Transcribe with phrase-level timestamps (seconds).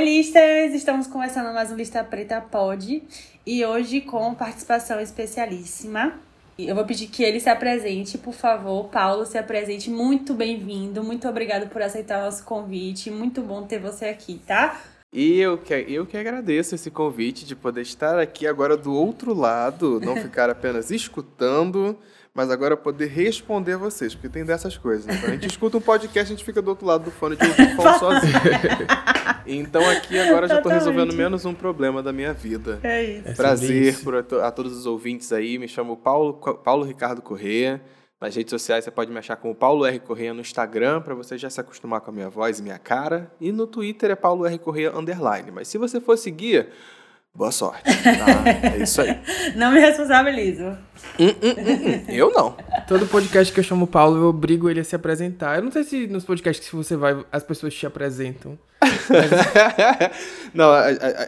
[0.00, 0.72] Oi, listas!
[0.72, 3.02] Estamos começando mais um Lista Preta Pod
[3.44, 6.14] e hoje com participação especialíssima.
[6.58, 8.88] Eu vou pedir que ele se apresente, por favor.
[8.88, 9.90] Paulo, se apresente.
[9.90, 11.04] Muito bem-vindo.
[11.04, 13.10] Muito obrigado por aceitar o nosso convite.
[13.10, 14.80] Muito bom ter você aqui, tá?
[15.12, 19.34] E eu que, eu que agradeço esse convite de poder estar aqui agora do outro
[19.34, 21.98] lado, não ficar apenas escutando,
[22.34, 25.06] mas agora poder responder a vocês, porque tem dessas coisas.
[25.06, 25.16] Né?
[25.16, 27.44] Quando a gente escuta um podcast, a gente fica do outro lado do fone de
[27.44, 28.32] ouvido falando sozinho.
[29.46, 32.78] Então aqui agora já estou resolvendo menos um problema da minha vida.
[32.82, 33.28] É isso.
[33.28, 35.58] É Prazer por a, todos os ouvintes aí.
[35.58, 37.80] Me chamo Paulo, Paulo Ricardo Corrêa.
[38.20, 39.98] Nas redes sociais você pode me achar como Paulo R.
[39.98, 43.32] Correia no Instagram, para você já se acostumar com a minha voz e minha cara.
[43.40, 44.58] E no Twitter é Paulo R.
[44.58, 45.50] Correia Underline.
[45.50, 46.68] Mas se você for seguir,
[47.34, 47.82] boa sorte.
[47.84, 48.68] Tá?
[48.74, 49.18] É isso aí.
[49.56, 50.64] Não me responsabilizo.
[51.18, 52.56] Hum, hum, hum, hum, eu não.
[52.86, 55.56] Todo podcast que eu chamo Paulo, eu obrigo ele a se apresentar.
[55.56, 58.58] Eu não sei se nos podcasts que você vai, as pessoas te apresentam.
[60.54, 60.70] não,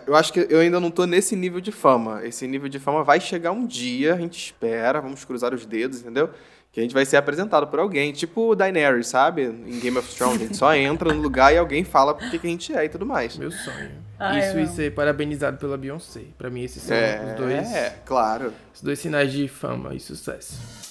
[0.07, 2.25] eu acho que eu ainda não tô nesse nível de fama.
[2.25, 6.01] Esse nível de fama vai chegar um dia, a gente espera, vamos cruzar os dedos,
[6.01, 6.31] entendeu?
[6.73, 9.43] Que a gente vai ser apresentado por alguém, tipo o Daenerys, sabe?
[9.45, 12.39] Em Game of Thrones, a gente só entra no lugar e alguém fala por que,
[12.39, 13.37] que a gente é e tudo mais.
[13.37, 13.91] Meu sonho.
[14.19, 16.23] Ah, Isso e ser parabenizado pela Beyoncé.
[16.39, 17.73] Pra mim, esses são é, os dois.
[17.75, 18.55] É, claro.
[18.75, 20.82] Os dois sinais de fama e sucesso.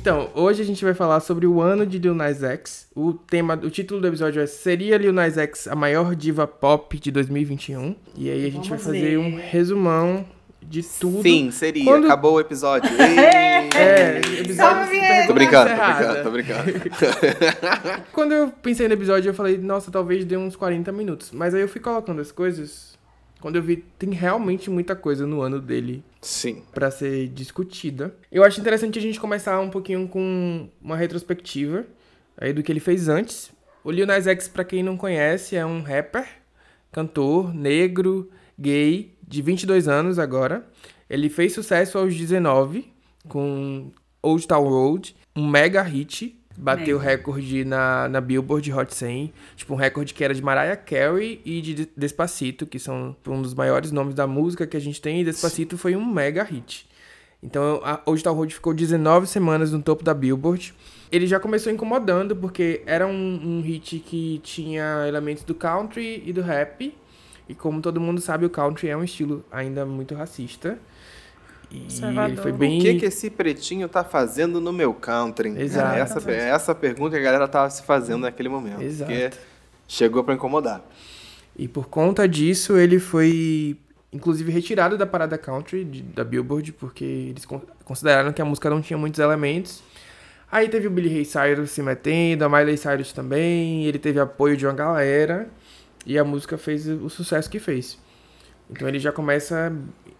[0.00, 2.88] Então, hoje a gente vai falar sobre o ano de Lil Nas X.
[2.96, 6.98] O tema, o título do episódio é Seria Lil Nas X a maior diva pop
[6.98, 7.94] de 2021?
[8.16, 9.18] E aí a gente Vamos vai fazer ver.
[9.18, 10.24] um resumão
[10.62, 11.20] de tudo.
[11.20, 11.84] Sim, seria.
[11.84, 12.06] Quando...
[12.06, 12.90] Acabou o episódio.
[12.98, 14.90] é, episódio
[15.26, 16.72] tô brincando, tô brincando, tô brincando.
[18.10, 21.30] Quando eu pensei no episódio, eu falei, nossa, talvez dê uns 40 minutos.
[21.30, 22.89] Mas aí eu fui colocando as coisas
[23.40, 26.04] quando eu vi, tem realmente muita coisa no ano dele.
[26.20, 26.62] Sim.
[26.72, 28.14] Para ser discutida.
[28.30, 31.86] Eu acho interessante a gente começar um pouquinho com uma retrospectiva
[32.36, 33.50] aí do que ele fez antes.
[33.82, 36.26] O Lil Nas X, pra quem não conhece, é um rapper,
[36.92, 40.66] cantor, negro, gay, de 22 anos agora.
[41.08, 42.92] Ele fez sucesso aos 19
[43.26, 43.90] com
[44.22, 49.32] Old Town Road, um mega hit Bateu o recorde na, na Billboard Hot 100.
[49.56, 53.54] Tipo, um recorde que era de Mariah Carey e de Despacito, que são um dos
[53.54, 55.20] maiores nomes da música que a gente tem.
[55.20, 56.86] E Despacito foi um mega hit.
[57.42, 60.74] Então, a Old Town Road ficou 19 semanas no topo da Billboard.
[61.10, 66.32] Ele já começou incomodando, porque era um, um hit que tinha elementos do country e
[66.32, 66.94] do rap.
[67.48, 70.78] E como todo mundo sabe, o country é um estilo ainda muito racista.
[71.70, 71.86] E
[72.28, 72.78] ele foi bem...
[72.78, 75.50] O que, que esse pretinho tá fazendo no meu country?
[75.56, 75.96] Exato.
[75.96, 78.82] É essa, é essa pergunta que a galera tava se fazendo naquele momento.
[78.82, 79.10] Exato.
[79.10, 79.30] Porque
[79.86, 80.84] chegou para incomodar.
[81.56, 83.76] E por conta disso, ele foi
[84.12, 87.46] inclusive retirado da parada country de, da Billboard, porque eles
[87.84, 89.82] consideraram que a música não tinha muitos elementos.
[90.50, 94.56] Aí teve o Billy Ray Cyrus se metendo, a Miley Cyrus também, ele teve apoio
[94.56, 95.48] de uma galera,
[96.04, 97.98] e a música fez o sucesso que fez.
[98.68, 99.72] Então ele já começa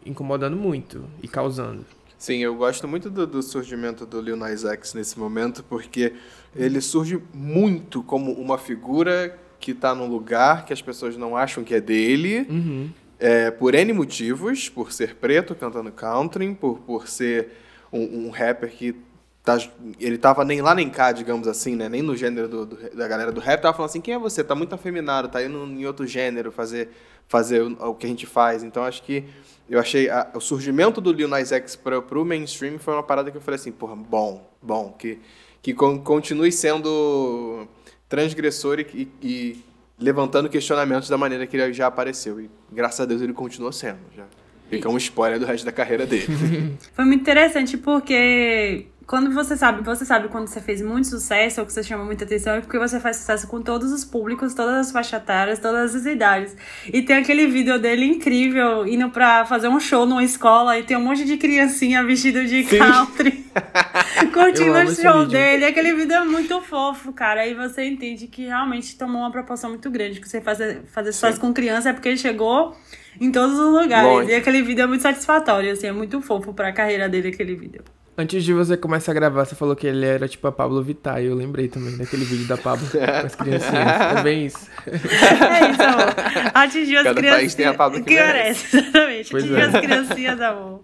[0.05, 1.85] incomodando muito e causando.
[2.21, 6.13] Sim, eu gosto muito do, do, surgimento do Lil Nas X nesse momento, porque
[6.55, 11.65] ele surge muito como uma figura que está num lugar que as pessoas não acham
[11.65, 12.91] que é dele, uhum.
[13.19, 17.53] é, por N motivos, por ser preto cantando country, por, por ser
[17.91, 18.95] um, um rapper que
[19.43, 19.57] tá,
[19.99, 21.89] ele tava nem lá nem cá, digamos assim, né?
[21.89, 24.45] Nem no gênero do, do, da galera do rap, tava falando assim, quem é você?
[24.45, 26.91] Tá muito afeminado, tá indo em outro gênero fazer,
[27.27, 28.63] fazer o, o que a gente faz.
[28.63, 29.25] Então acho que
[29.71, 33.31] eu achei a, o surgimento do Lil Nas X para o mainstream foi uma parada
[33.31, 35.21] que eu falei assim, porra, bom, bom, que,
[35.63, 37.69] que con continue sendo
[38.09, 39.65] transgressor e, e,
[39.97, 42.41] levantando questionamentos da maneira que ele já apareceu.
[42.41, 44.01] E graças a Deus ele continua sendo.
[44.17, 44.25] Já.
[44.69, 46.27] Fica um spoiler do resto da carreira dele.
[46.93, 51.67] Foi muito interessante porque quando você sabe, você sabe quando você fez muito sucesso ou
[51.67, 54.87] que você chama muita atenção é porque você faz sucesso com todos os públicos, todas
[54.87, 56.57] as faixas etárias, todas as idades.
[56.87, 60.97] E tem aquele vídeo dele incrível indo pra fazer um show numa escola e tem
[60.97, 62.79] um monte de criancinha vestido de Sim.
[62.79, 63.45] country
[64.33, 65.65] curtindo o show dele.
[65.65, 67.41] Aquele vídeo é muito fofo, cara.
[67.41, 70.21] Aí você entende que realmente tomou uma proporção muito grande.
[70.21, 72.77] Que você fazer, fazer sucesso com criança é porque ele chegou
[73.21, 74.09] em todos os lugares.
[74.09, 74.31] Longe.
[74.31, 77.83] E aquele vídeo é muito satisfatório, assim, é muito fofo pra carreira dele aquele vídeo.
[78.21, 81.23] Antes de você começar a gravar, você falou que ele era tipo a Pablo Vittar.
[81.23, 84.19] E eu lembrei também daquele vídeo da Pablo com as criancinhas.
[84.19, 84.71] É bem isso.
[84.87, 86.15] É isso, amor.
[86.53, 87.41] Atingiu as Cada crianças.
[87.41, 88.77] País tem a Pablo que, que merece.
[88.77, 89.31] Exatamente.
[89.31, 89.65] Pois Atingiu é.
[89.65, 90.83] as criancinhas, amor.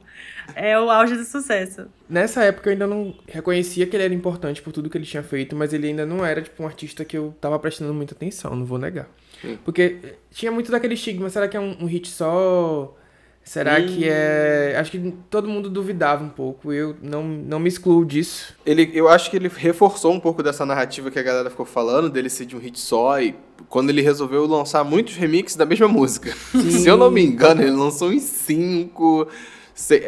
[0.55, 1.89] É o auge do sucesso.
[2.09, 5.23] Nessa época eu ainda não reconhecia que ele era importante por tudo que ele tinha
[5.23, 8.57] feito, mas ele ainda não era tipo um artista que eu tava prestando muita atenção,
[8.57, 9.11] não vou negar.
[9.43, 9.59] Sim.
[9.63, 12.97] Porque tinha muito daquele estigma, será que é um, um hit só?
[13.47, 13.87] Será hum.
[13.87, 14.75] que é.
[14.77, 16.73] Acho que todo mundo duvidava um pouco.
[16.73, 18.53] Eu não, não me excluo disso.
[18.67, 22.11] Ele, eu acho que ele reforçou um pouco dessa narrativa que a galera ficou falando,
[22.11, 23.37] dele ser de um hit só, e
[23.69, 26.35] quando ele resolveu lançar muitos remixes da mesma música.
[26.53, 29.29] Se eu não me engano, ele lançou em cinco.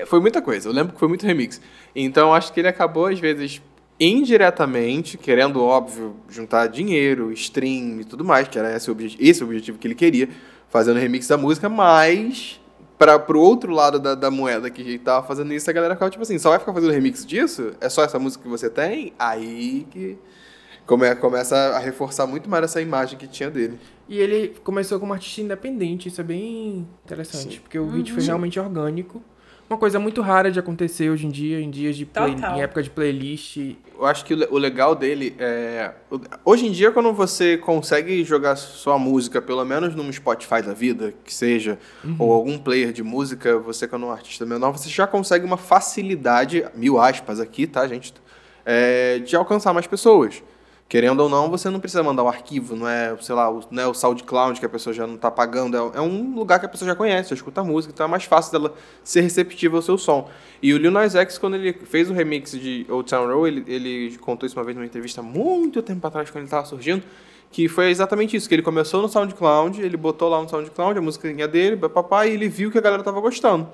[0.08, 0.68] Foi muita coisa.
[0.68, 1.60] Eu lembro que foi muito remix.
[1.94, 3.62] Então acho que ele acabou, às vezes,
[4.00, 9.44] indiretamente, querendo, óbvio, juntar dinheiro, stream e tudo mais, que era esse o, objetivo, esse
[9.44, 10.28] o objetivo que ele queria,
[10.68, 12.58] fazendo remix da música, mas
[12.98, 15.94] para pro outro lado da, da moeda que a gente tava fazendo isso, a galera
[15.94, 17.72] ficava tipo assim, só vai ficar fazendo remix disso?
[17.80, 19.12] É só essa música que você tem?
[19.18, 20.18] Aí que
[20.84, 23.78] come, começa a reforçar muito mais essa imagem que tinha dele.
[24.08, 27.60] E ele começou como artista independente, isso é bem interessante, Sim.
[27.60, 28.20] porque o vídeo uhum.
[28.20, 29.22] foi realmente orgânico.
[29.68, 32.82] Uma coisa muito rara de acontecer hoje em dia, em dias de play, em época
[32.82, 33.58] de playlist.
[33.98, 35.92] Eu acho que o legal dele é.
[36.42, 41.12] Hoje em dia, quando você consegue jogar sua música, pelo menos num Spotify da vida,
[41.22, 42.16] que seja, uhum.
[42.18, 45.58] ou algum player de música, você, quando é um artista menor, você já consegue uma
[45.58, 48.14] facilidade, mil aspas aqui, tá, gente?
[48.64, 50.42] É, de alcançar mais pessoas.
[50.88, 53.82] Querendo ou não, você não precisa mandar um arquivo, não é, sei lá, o, não
[53.82, 56.64] é o SoundCloud que a pessoa já não está pagando, é, é, um lugar que
[56.64, 58.74] a pessoa já conhece, já escuta música, então é mais fácil dela
[59.04, 60.30] ser receptiva ao seu som.
[60.62, 63.64] E o Lil Nas X, quando ele fez o remix de Old Town Road, ele,
[63.70, 67.02] ele contou isso uma vez numa entrevista muito tempo atrás, quando ele estava surgindo,
[67.50, 71.02] que foi exatamente isso, que ele começou no SoundCloud, ele botou lá no SoundCloud a
[71.02, 73.68] musiquinha dele, papai, e ele viu que a galera estava gostando.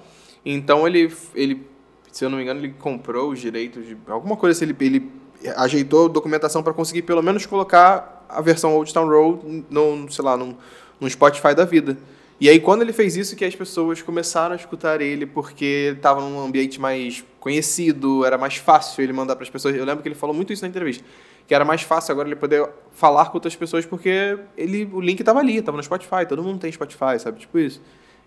[0.45, 1.65] Então ele, ele,
[2.11, 5.24] se eu não me engano, ele comprou os direitos de alguma coisa, assim, ele, ele
[5.57, 10.37] ajeitou documentação para conseguir pelo menos colocar a versão Old Town Road no, sei lá,
[10.37, 10.55] num,
[11.01, 11.97] num Spotify da vida.
[12.41, 16.21] E aí quando ele fez isso que as pessoas começaram a escutar ele porque estava
[16.21, 19.75] num ambiente mais conhecido, era mais fácil ele mandar para as pessoas.
[19.77, 21.05] Eu lembro que ele falou muito isso na entrevista,
[21.47, 25.21] que era mais fácil agora ele poder falar com outras pessoas porque ele o link
[25.21, 27.41] estava ali, estava no Spotify, todo mundo tem Spotify, sabe?
[27.41, 27.81] Tipo isso.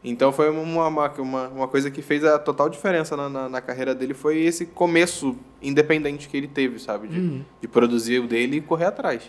[0.04, 3.96] Então foi uma, uma, uma coisa que fez a total diferença na, na, na, carreira
[3.96, 7.08] dele, foi esse começo independente que ele teve, sabe?
[7.08, 7.44] De, uhum.
[7.60, 9.24] de produzir o dele e correr atrás.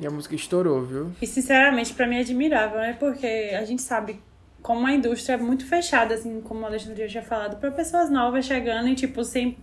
[0.00, 1.12] E a música estourou, viu?
[1.20, 2.96] E sinceramente, para mim é admirável, né?
[2.98, 4.20] Porque a gente sabe
[4.62, 8.10] como a indústria é muito fechada, assim, como o Alexandre já tinha falado, para pessoas
[8.10, 9.56] novas chegando e, tipo, sem,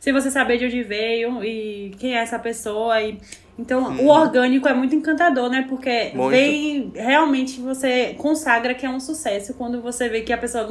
[0.00, 3.00] sem você saber de onde veio e quem é essa pessoa.
[3.00, 3.18] E,
[3.58, 4.06] então, hum.
[4.06, 5.66] o orgânico é muito encantador, né?
[5.68, 6.30] Porque muito.
[6.30, 10.66] vem, realmente, você consagra que é um sucesso quando você vê que a pessoa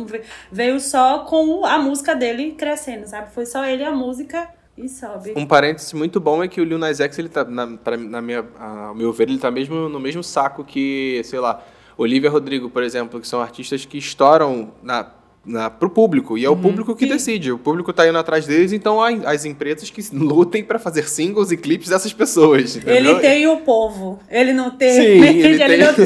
[0.50, 3.34] veio só com a música dele crescendo, sabe?
[3.34, 4.48] Foi só ele a música
[4.78, 5.34] e sobe.
[5.36, 8.22] Um parêntese muito bom é que o Lil Nas X, ele tá, na, pra, na
[8.22, 11.62] minha, ao meu ver, ele tá mesmo no mesmo saco que, sei lá,
[11.98, 15.12] Olivia Rodrigo, por exemplo, que são artistas que estouram na,
[15.48, 16.38] na, pro público.
[16.38, 17.12] E é o uhum, público que sim.
[17.12, 17.52] decide.
[17.52, 21.52] O público está indo atrás deles, então há as empresas que lutem para fazer singles
[21.52, 22.76] e clipes dessas pessoas.
[22.76, 22.96] Entendeu?
[22.96, 24.20] Ele tem o povo.
[24.30, 24.92] Ele não tem.
[24.92, 25.78] Sim, ele, ele, tem...
[25.80, 26.06] Não tem...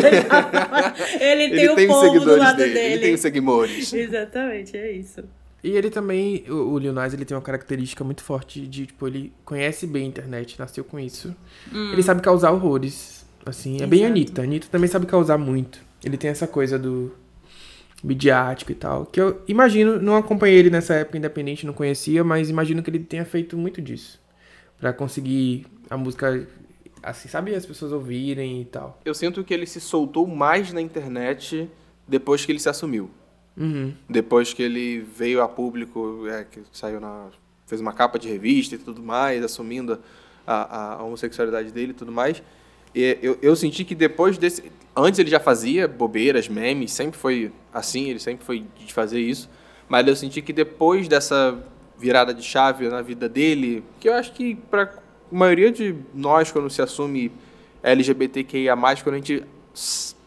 [1.19, 2.73] ele tem ele o tem povo do lado dele.
[2.73, 2.93] dele.
[2.93, 3.93] Ele tem os seguidores.
[3.93, 5.23] Exatamente, é isso.
[5.63, 9.07] E ele também, o, o Lil Nas, ele tem uma característica muito forte de, tipo,
[9.07, 11.35] ele conhece bem a internet, nasceu com isso.
[11.71, 11.91] Hum.
[11.94, 13.25] Ele sabe causar horrores.
[13.45, 14.44] Assim, é bem Anitta.
[14.44, 15.79] Anitta também sabe causar muito.
[16.03, 17.11] Ele tem essa coisa do
[18.03, 19.06] midiático e tal.
[19.06, 23.00] Que eu imagino, não acompanhei ele nessa época independente, não conhecia, mas imagino que ele
[23.00, 24.19] tenha feito muito disso.
[24.80, 26.48] para conseguir a música,
[27.03, 29.00] assim, sabe, as pessoas ouvirem e tal.
[29.06, 31.69] Eu sinto que ele se soltou mais na internet
[32.07, 33.09] depois que ele se assumiu.
[33.56, 33.94] Uhum.
[34.09, 37.30] Depois que ele veio a público, é, que saiu na.
[37.68, 40.00] fez uma capa de revista e tudo mais, assumindo
[40.47, 42.42] a, a homossexualidade dele e tudo mais
[42.94, 44.71] eu, eu senti que depois desse.
[44.95, 49.50] Antes ele já fazia bobeiras, memes, sempre foi assim, ele sempre foi de fazer isso.
[49.88, 51.57] Mas eu senti que depois dessa
[51.98, 54.90] virada de chave na vida dele, que eu acho que para a
[55.31, 57.31] maioria de nós, quando se assume
[57.83, 59.44] LGBTQIA, quando a gente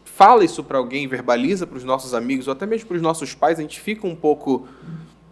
[0.03, 3.35] fala isso para alguém, verbaliza para os nossos amigos, ou até mesmo para os nossos
[3.35, 4.67] pais, a gente fica um pouco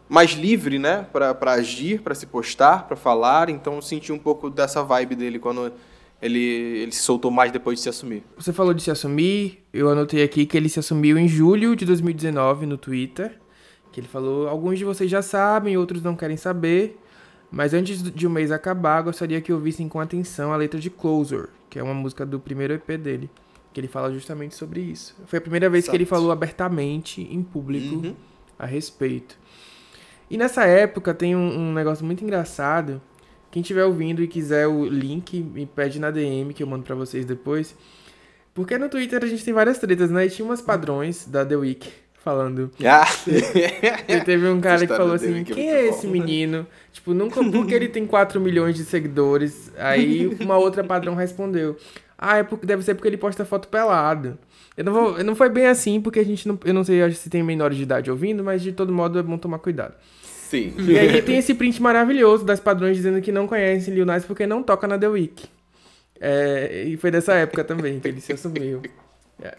[0.09, 3.49] mais livre, né, para agir, para se postar, para falar.
[3.49, 5.71] Então eu senti um pouco dessa vibe dele quando
[6.23, 8.23] ele, ele se soltou mais depois de se assumir.
[8.37, 11.85] Você falou de se assumir, eu anotei aqui que ele se assumiu em julho de
[11.85, 13.37] 2019 no Twitter,
[13.91, 16.97] que ele falou, alguns de vocês já sabem, outros não querem saber,
[17.51, 21.49] mas antes de o mês acabar, gostaria que ouvissem com atenção a letra de Closer,
[21.69, 23.29] que é uma música do primeiro EP dele,
[23.73, 25.13] que ele fala justamente sobre isso.
[25.27, 25.91] Foi a primeira vez Exato.
[25.91, 28.15] que ele falou abertamente, em público, uhum.
[28.57, 29.37] a respeito.
[30.29, 33.01] E nessa época tem um, um negócio muito engraçado,
[33.53, 36.95] quem estiver ouvindo e quiser o link, me pede na DM que eu mando para
[36.95, 37.75] vocês depois.
[38.51, 40.25] Porque no Twitter a gente tem várias tretas, né?
[40.25, 42.71] E tinha umas padrões da The Week falando.
[42.83, 43.05] Ah.
[44.07, 46.65] e teve um cara que falou assim: é quem é, esse menino?
[46.91, 47.43] Tipo, nunca.
[47.43, 49.71] Porque ele tem 4 milhões de seguidores?
[49.77, 51.77] Aí uma outra padrão respondeu.
[52.17, 54.35] Ah, é porque, deve ser porque ele posta foto pelado.
[54.75, 56.57] Eu não, vou, não foi bem assim, porque a gente não.
[56.65, 59.37] Eu não sei se tem menores de idade ouvindo, mas de todo modo é bom
[59.37, 59.93] tomar cuidado.
[60.53, 60.75] Sim.
[60.77, 64.45] E aí tem esse print maravilhoso das padrões dizendo que não conhecem Lil Nas porque
[64.45, 65.45] não toca na The Week.
[66.21, 68.83] É, e foi dessa época também que ele se assumiu.
[69.41, 69.55] É.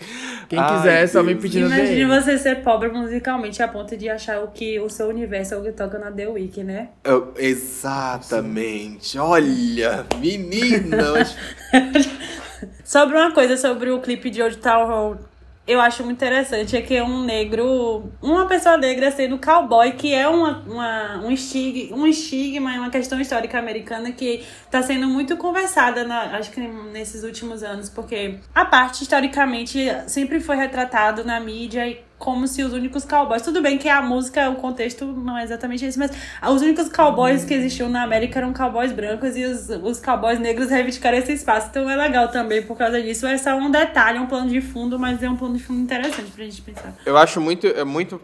[0.48, 4.08] Quem Ai, quiser, é só me pedindo Imagine você ser pobre musicalmente a ponto de
[4.08, 6.90] achar o que o seu universo é o que toca na The Week, né?
[7.02, 9.18] Eu- exatamente.
[9.18, 11.36] Olha, meninas.
[12.84, 15.20] Sobre uma coisa sobre o clipe de Old Town Road,
[15.66, 20.28] eu acho muito interessante é que um negro, uma pessoa negra sendo cowboy, que é
[20.28, 25.36] uma, uma- um, estigma, um estigma, é uma questão histórica americana que está sendo muito
[25.38, 31.40] conversada, na, acho que nesses últimos anos, porque a parte historicamente sempre foi retratado na
[31.40, 33.42] mídia como se os únicos cowboys.
[33.42, 36.10] Tudo bem que a música, o contexto não é exatamente esse, mas
[36.42, 40.70] os únicos cowboys que existiam na América eram cowboys brancos e os, os cowboys negros
[40.70, 41.68] reivindicaram esse espaço.
[41.68, 43.26] Então é legal também por causa disso.
[43.26, 46.30] É só um detalhe, um plano de fundo, mas é um plano de fundo interessante
[46.30, 46.96] pra gente pensar.
[47.04, 47.66] Eu acho muito.
[47.66, 48.18] É muito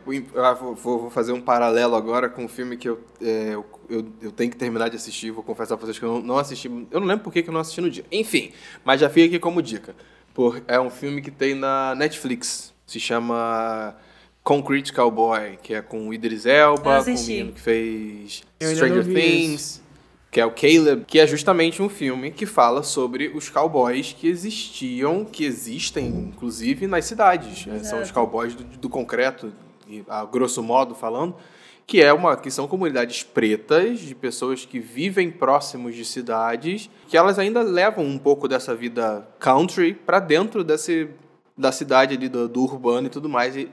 [0.58, 4.32] vou, vou fazer um paralelo agora com um filme que eu, é, eu, eu, eu
[4.32, 5.30] tenho que terminar de assistir.
[5.30, 6.68] Vou confessar pra vocês que eu não, não assisti.
[6.90, 8.04] Eu não lembro por que eu não assisti no dia.
[8.10, 8.50] Enfim,
[8.82, 9.94] mas já fica aqui como dica.
[10.32, 12.72] Por, é um filme que tem na Netflix.
[12.90, 13.94] Se chama
[14.42, 19.80] Concrete Cowboy, que é com o Idris Elba, com o menino que fez Stranger Things.
[20.28, 24.26] Que é o Caleb, que é justamente um filme que fala sobre os cowboys que
[24.26, 27.64] existiam, que existem, inclusive, nas cidades.
[27.68, 29.52] É, São os cowboys do, do concreto,
[30.08, 31.36] a grosso modo falando,
[31.86, 37.16] que é uma que são comunidades pretas de pessoas que vivem próximos de cidades, que
[37.16, 41.08] elas ainda levam um pouco dessa vida country para dentro desse
[41.60, 43.54] da cidade ali do, do urbano e tudo mais.
[43.56, 43.68] E,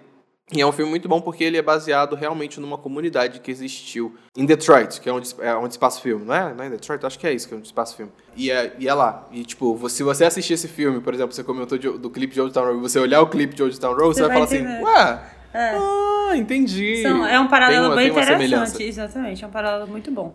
[0.53, 4.15] e é um filme muito bom porque ele é baseado realmente numa comunidade que existiu
[4.35, 6.53] em Detroit, que é onde, é onde se passa o filme, não é?
[6.53, 7.05] Não é em Detroit?
[7.05, 8.11] Acho que é isso que é onde se passa o filme.
[8.35, 9.27] E é, e é lá.
[9.31, 12.33] E, tipo, você- se você assistir esse filme, por exemplo, você comentou de- do clipe
[12.33, 14.33] de Old Town Road, você olhar o clipe de Old Town Road, você, Você vai
[14.37, 14.83] falar vai assim, entender.
[14.83, 15.21] ué,
[15.53, 15.75] É.
[15.77, 17.01] ah, entendi.
[17.01, 19.43] São- é um paralelo uma- bem interessante, exatamente.
[19.43, 20.33] É um paralelo muito bom.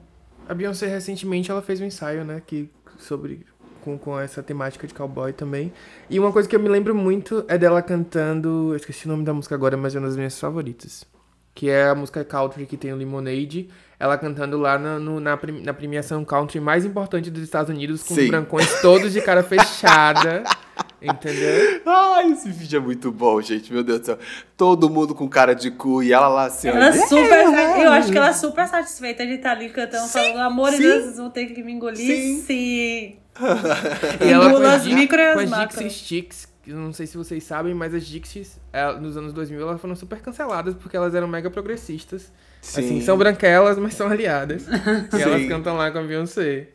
[0.49, 2.69] A Beyoncé recentemente ela fez um ensaio, né, que
[2.99, 3.47] sobre
[3.85, 5.73] com, com essa temática de cowboy também.
[6.09, 9.25] E uma coisa que eu me lembro muito é dela cantando, eu esqueci o nome
[9.25, 11.12] da música agora, mas é uma das minhas favoritas.
[11.55, 13.69] Que é a música country que tem o Lemonade,
[14.01, 18.15] ela cantando lá na, no- na, na premiação country mais importante dos Estados Unidos, com
[18.15, 18.23] Sim.
[18.23, 20.45] os brancões todos de cara fechada,
[21.03, 21.83] entendeu?
[21.85, 23.71] Ai, esse vídeo é muito bom, gente.
[23.71, 24.19] Meu Deus do céu.
[24.57, 27.07] Todo mundo com cara de cu e ela lá assim, Ela é olha.
[27.07, 27.83] super.
[27.85, 30.83] Eu acho que ela é super satisfeita de estar ali cantando, falando, amor de sim.
[30.85, 31.99] Deus, vocês vão ter que me engolir.
[31.99, 32.43] Sim.
[32.47, 33.17] Sim.
[34.21, 35.79] E ela com as, as micro e as com as macro.
[35.83, 39.81] Dixie Sticks, não sei se vocês sabem, mas as Dixies, ela- nos anos 2000, elas
[39.81, 42.33] foram super canceladas porque elas eram mega progressistas.
[42.63, 44.67] Assim, são branquelas, mas são aliadas.
[45.13, 45.49] e elas Sim.
[45.49, 46.69] cantam lá com a Beyoncé.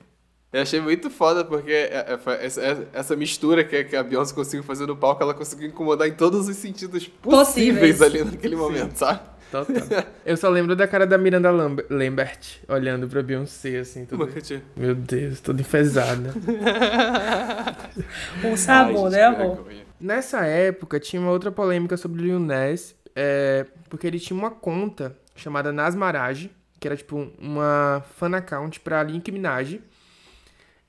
[0.52, 4.64] Eu achei muito foda porque é- é- essa, é- mistura que, que a Beyoncé conseguiu
[4.64, 8.02] fazer no palco, ela conseguiu incomodar em todos os sentidos possíveis, Possíveis.
[8.02, 9.20] ali naquele momento, sabe?
[9.52, 10.04] Total.
[10.26, 14.24] Eu só lembro da cara da Miranda Lamb- Lambert olhando pra Beyoncé, assim, tudo.
[14.24, 16.34] Uma que tinha- Meu Deus, toda enfesada.
[18.52, 19.56] O sabor, Ai, né, amor?
[19.56, 19.84] vergonha.
[20.00, 24.52] Nessa época, tinha uma outra polêmica sobre o Lil Nas, é, porque ele tinha uma
[24.52, 29.80] conta chamada Nasmarage, que era tipo uma fan account pra Link Minaj.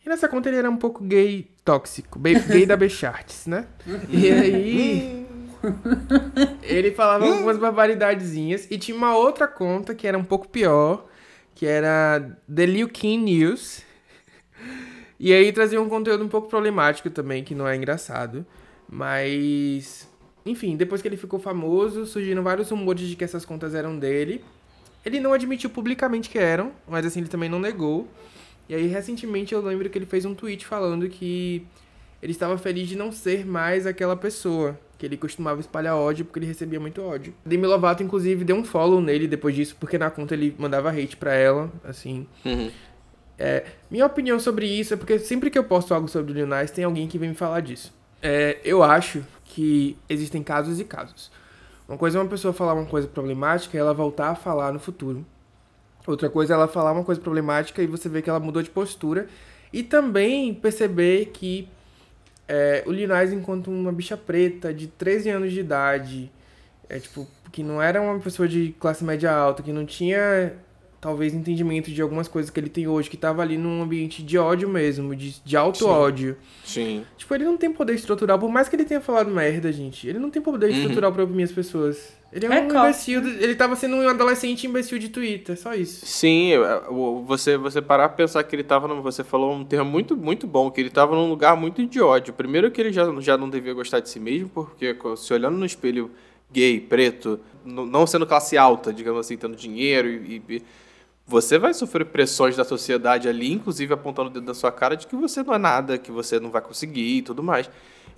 [0.05, 3.67] E nessa conta ele era um pouco gay tóxico, bem- gay da Becharts, né?
[4.09, 5.28] E aí.
[6.63, 8.67] ele falava algumas barbaridadezinhas.
[8.71, 11.07] E tinha uma outra conta que era um pouco pior,
[11.55, 13.83] que era The Liu King News.
[15.21, 18.47] E aí trazia um conteúdo um pouco problemático também, que não é engraçado.
[18.89, 20.09] Mas.
[20.47, 24.45] Enfim, depois que ele ficou famoso, surgiram vários rumores de que essas contas eram dele.
[25.05, 28.07] Ele não admitiu publicamente que eram, mas assim, ele também não negou.
[28.69, 31.67] E aí, recentemente, eu lembro que ele fez um tweet falando que
[32.23, 34.79] ele estava feliz de não ser mais aquela pessoa.
[34.99, 37.33] Que ele costumava espalhar ódio porque ele recebia muito ódio.
[37.47, 41.17] Demi Lovato, inclusive, deu um follow nele depois disso, porque na conta ele mandava hate
[41.17, 42.27] pra ela, assim.
[42.45, 42.71] Uhum.
[43.39, 46.47] É, minha opinião sobre isso é porque sempre que eu posto algo sobre o Lil
[46.47, 47.95] Nas, tem alguém que vem me falar disso.
[48.21, 51.31] É, eu acho que existem casos e casos.
[51.89, 54.81] Uma coisa é uma pessoa falar uma coisa problemática e ela voltar a falar no
[54.81, 55.25] futuro.
[56.07, 58.71] Outra coisa é ela falar uma coisa problemática e você vê que ela mudou de
[58.71, 59.27] postura.
[59.73, 61.69] E também perceber que
[62.49, 66.31] é, o Lil Nas, enquanto uma bicha preta de 13 anos de idade,
[66.89, 70.55] é tipo, que não era uma pessoa de classe média alta, que não tinha
[71.01, 74.37] talvez entendimento de algumas coisas que ele tem hoje, que tava ali num ambiente de
[74.37, 75.85] ódio mesmo, de, de alto Sim.
[75.85, 76.37] ódio.
[76.65, 77.05] Sim.
[77.17, 80.09] Tipo, ele não tem poder estrutural, por mais que ele tenha falado merda, gente.
[80.09, 80.77] Ele não tem poder Uhum.
[80.77, 82.18] estrutural pra oprimir as pessoas.
[82.31, 83.27] Ele é um Recorte, imbecil.
[83.41, 86.05] Ele tava sendo um adolescente imbecil de Twitter, só isso.
[86.05, 88.87] Sim, eu- você, você parar pra pensar que ele tava.
[88.87, 92.01] num- Você falou um termo muito, muito bom, que ele tava num lugar muito de
[92.01, 92.35] ódio.
[92.35, 95.65] Primeiro que ele já, já não devia gostar de si mesmo, porque se olhando no
[95.65, 96.11] espelho
[96.53, 100.43] gay, preto, não sendo classe alta, digamos assim, tendo dinheiro e.
[100.49, 100.63] e-
[101.31, 105.07] você vai sofrer pressões da sociedade ali, inclusive apontando o dedo na sua cara de
[105.07, 107.69] que você não é nada, que você não vai conseguir e tudo mais.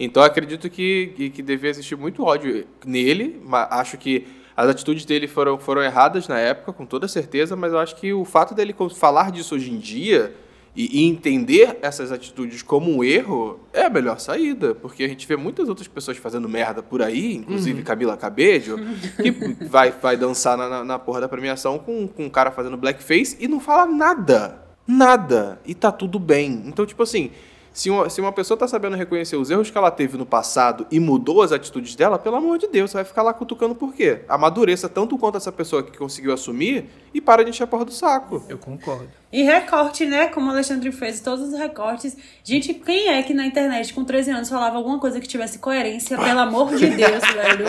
[0.00, 4.26] Então acredito que, que, que devia existir muito ódio nele, mas acho que
[4.57, 8.11] as atitudes dele foram, foram erradas na época, com toda certeza, mas eu acho que
[8.11, 10.35] o fato dele falar disso hoje em dia
[10.75, 15.26] e, e entender essas atitudes como um erro é a melhor saída, porque a gente
[15.26, 18.78] vê muitas outras pessoas fazendo merda por aí, inclusive Camila Cabello,
[19.16, 19.30] que
[19.69, 23.37] vai, vai dançar na, na, na porra da premiação com, com um cara fazendo blackface
[23.38, 24.62] e não fala nada.
[24.87, 25.61] Nada.
[25.64, 26.64] E tá tudo bem.
[26.66, 27.30] Então, tipo assim,
[27.72, 30.86] se uma, se uma pessoa tá sabendo reconhecer os erros que ela teve no passado
[30.90, 33.94] e mudou as atitudes dela, pelo amor de Deus, você vai ficar lá cutucando por
[33.94, 34.22] quê?
[34.28, 37.92] Amadureça tanto quanto essa pessoa que conseguiu assumir e para de encher a porra do
[37.92, 38.42] saco.
[38.48, 39.19] Eu concordo.
[39.32, 40.26] E recorte, né?
[40.26, 42.16] Como o Alexandre fez, todos os recortes.
[42.42, 46.18] Gente, quem é que na internet com 13 anos falava alguma coisa que tivesse coerência?
[46.18, 47.64] Pelo amor de Deus, velho.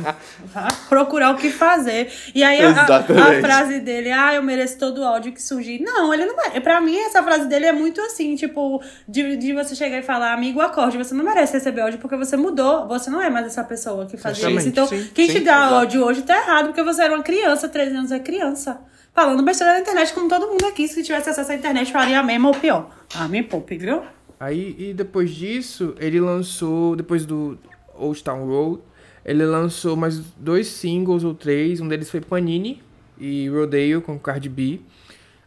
[0.88, 2.10] Procurar o que fazer.
[2.34, 5.80] E aí a, a- frase dele, ah, eu mereço todo o ódio que surgir.
[5.82, 6.58] Não, ele não é.
[6.60, 10.32] Pra mim, essa frase dele é muito assim, tipo, de, de você chegar e falar,
[10.32, 12.88] amigo, acorde, você não merece receber ódio porque você mudou.
[12.88, 14.68] Você não é mais essa pessoa que fazia Exatamente, isso.
[14.68, 17.68] Então, sim, quem sim, te dá ódio hoje tá errado, porque você era uma criança,
[17.68, 18.80] 13 anos é criança.
[19.14, 22.22] Falando besteira na internet, como todo mundo aqui, se tivesse acesso à internet, faria a
[22.22, 22.90] mesma ou pior.
[23.14, 24.02] Ah, me poupe, viu?
[24.40, 27.56] Aí, e depois disso, ele lançou, depois do
[27.94, 28.82] Old Town Road,
[29.24, 31.80] ele lançou mais dois singles ou três.
[31.80, 32.82] Um deles foi Panini
[33.16, 34.80] e Rodeo com Cardi B.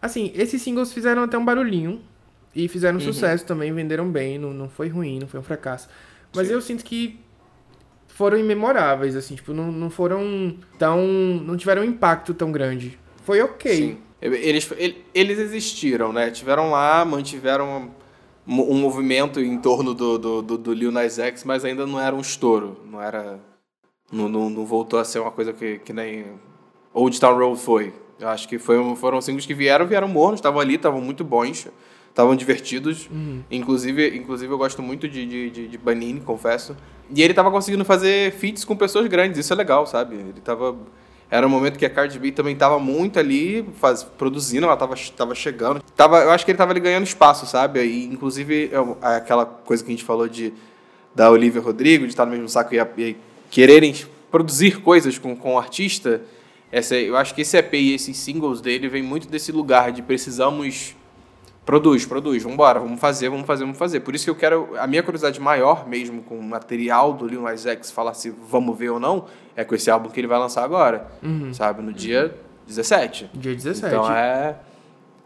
[0.01, 2.01] Assim, esses singles fizeram até um barulhinho
[2.55, 5.89] e fizeram sucesso também, venderam bem, não, não foi ruim, não foi um fracasso.
[6.33, 7.19] Mas eu sinto que
[8.07, 11.05] foram imemoráveis, assim, tipo, não, não foram tão.
[11.05, 12.97] não tiveram um impacto tão grande.
[13.27, 13.75] Foi ok.
[13.75, 13.97] Sim.
[14.21, 16.31] Eles, ele- eles existiram, né?
[16.31, 17.91] Tiveram lá, mantiveram
[18.47, 22.15] um, movimento em torno do, do, do, do Lil Nas X, mas ainda não era
[22.15, 22.77] um estouro.
[22.89, 23.37] Não era.
[24.09, 26.23] Não, não, não voltou a ser uma coisa que, que nem
[26.93, 27.93] Old Town Road foi.
[28.17, 31.67] Eu acho que foi, foram singles que vieram, vieram mornos, estavam ali, estavam muito bons,
[32.09, 33.09] estavam divertidos.
[33.51, 36.77] Inclusive, inclusive, eu gosto muito de, de, de, de Banini, confesso.
[37.13, 40.15] E ele tava conseguindo fazer feats com pessoas grandes, isso é legal, sabe?
[40.15, 40.77] Ele tava.
[41.29, 44.95] Era um momento que a Cardi B também tava muito ali, faz, produzindo, ela tava,
[45.15, 45.81] tava chegando.
[45.95, 47.83] Tava, eu acho que ele tava ali ganhando espaço, sabe?
[47.83, 50.53] E, inclusive, eu- aquela coisa que a gente falou de
[51.13, 53.17] da Olivia Rodrigo, de estar no mesmo saco e, e
[53.49, 53.93] quererem
[54.29, 56.21] produzir coisas com, com o artista,
[56.71, 60.01] essa, eu acho que esse EP e esses singles dele vem muito desse lugar de
[60.01, 60.95] precisamos
[61.67, 63.99] produz, produz, vambora, vamos fazer, vamos fazer, vamos fazer.
[63.99, 67.41] Por isso que eu quero, a minha curiosidade maior mesmo com o material do Lil
[67.41, 70.39] Nas X, falar se vamos ver ou não, é com esse álbum que ele vai
[70.39, 71.05] lançar agora,
[71.53, 72.33] sabe, no dia
[72.65, 73.29] 17.
[73.33, 73.85] Dia 17.
[73.85, 74.55] Então é,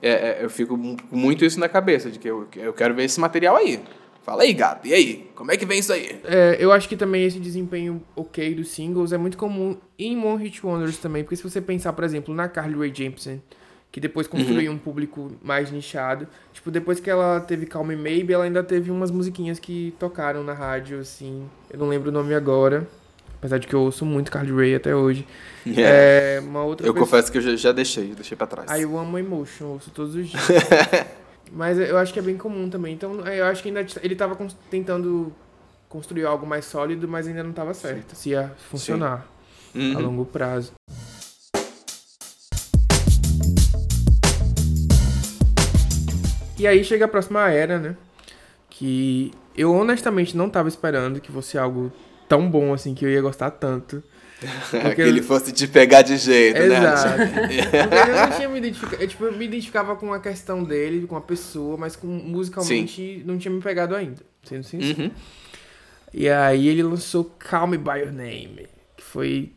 [0.01, 0.75] é, é- eu fico
[1.11, 3.79] muito isso na cabeça, de que eu, eu quero ver esse material aí.
[4.23, 5.29] Fala aí, gato, e aí?
[5.35, 6.19] Como é que vem isso aí?
[6.23, 10.43] É, eu acho que também esse desempenho ok dos singles é muito comum em One
[10.43, 13.41] Hit Wonders também, porque se você pensar, por exemplo, na Carly Rae Jepsen,
[13.91, 18.31] que depois construiu um público mais nichado, tipo, depois que ela teve Calm Me Maybe,
[18.33, 22.33] ela ainda teve umas musiquinhas que tocaram na rádio, assim, eu não lembro o nome
[22.33, 22.87] agora,
[23.37, 25.27] apesar de que eu ouço muito Carly Rae até hoje.
[25.75, 28.71] É, uma outra Eu pessoa- confesso que eu já, deixei, deixei pra trás.
[28.71, 30.41] Aí eu amo Emotion, ouço todos os dias.
[31.51, 32.93] Mas eu acho que é bem comum também.
[32.93, 34.37] Então eu acho que ainda ele tava
[34.69, 35.33] tentando
[35.89, 38.15] construir algo mais sólido, mas ainda não tava certo.
[38.15, 39.27] Se ia funcionar
[39.75, 39.97] Uhum.
[39.97, 40.71] a longo prazo.
[46.61, 47.97] E aí chega a próxima era, né?
[48.69, 51.91] Que eu honestamente não tava esperando que fosse algo
[52.29, 54.03] tão bom assim, que eu ia gostar tanto.
[54.95, 57.17] que ele fosse te pegar de jeito, Exato.
[57.17, 57.25] né?
[57.89, 59.01] Porque eu não tinha me identificado.
[59.01, 63.23] Eu, tipo, eu me identificava com a questão dele, com a pessoa, mas com musicalmente
[63.25, 64.21] não tinha me pegado ainda.
[64.43, 65.01] Sendo sincero.
[65.01, 65.11] Uhum.
[66.13, 69.51] E aí ele lançou Call Me By Your Name, que foi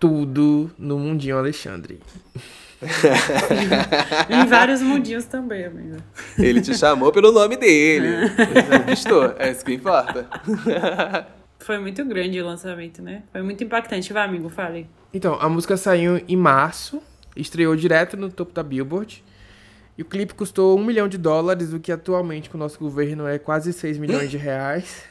[0.00, 2.00] tudo no mundinho Alexandre.
[4.30, 5.96] Em vários mundinhos também, amigo.
[6.38, 8.08] Ele te chamou pelo nome dele.
[8.92, 10.28] Estou, é isso que importa.
[11.58, 13.24] Foi muito grande o lançamento, né?
[13.32, 14.12] Foi muito impactante.
[14.12, 14.88] Vai, amigo, fale.
[15.12, 17.02] Então, a música saiu em março,
[17.36, 19.24] estreou direto no topo da Billboard.
[19.96, 23.26] E o clipe custou um milhão de dólares, o que atualmente com o nosso governo
[23.26, 25.02] é quase 6 milhões de reais.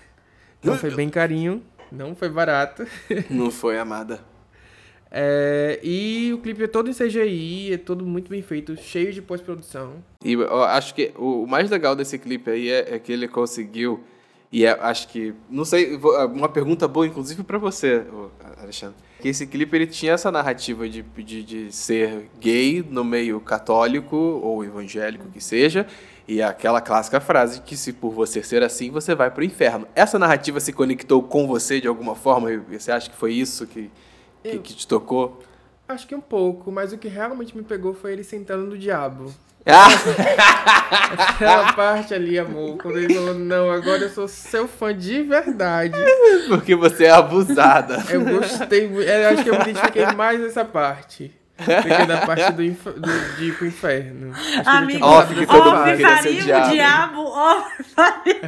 [0.59, 2.87] Então foi bem carinho, não foi barato.
[3.29, 4.21] Não foi, amada.
[5.11, 9.21] É, e o clipe é todo em CGI, é todo muito bem feito, cheio de
[9.21, 9.93] pós-produção.
[10.23, 14.03] E eu acho que o mais legal desse clipe aí é, é que ele conseguiu
[14.51, 15.99] E é, acho que, não sei,
[16.33, 18.05] uma pergunta boa, inclusive, para você,
[18.61, 18.95] Alexandre.
[19.19, 24.15] Que esse clipe ele tinha essa narrativa de, de, de ser gay no meio católico
[24.15, 25.85] ou evangélico que seja,
[26.27, 29.87] e aquela clássica frase que se por você ser assim, você vai pro inferno.
[29.95, 32.49] Essa narrativa se conectou com você de alguma forma?
[32.71, 33.89] Você acha que foi isso que,
[34.51, 35.41] que, que, te tocou?
[35.87, 39.33] Acho que um pouco, mas o que realmente me pegou foi ele sentando no diabo.
[39.65, 39.89] Ah!
[41.33, 45.97] Aquela parte ali, amor, quando ele falou, não, agora eu sou seu fã de verdade.
[46.47, 48.03] Porque você é abusada.
[48.09, 51.33] Eu gostei, eu acho que eu me identifiquei mais nessa parte.
[51.57, 52.85] Porque da parte do, inf...
[52.85, 54.31] do de ir pro inferno.
[54.63, 56.71] Amigo, óbvio que todo mundo queria ser o diabo.
[56.71, 57.17] diabo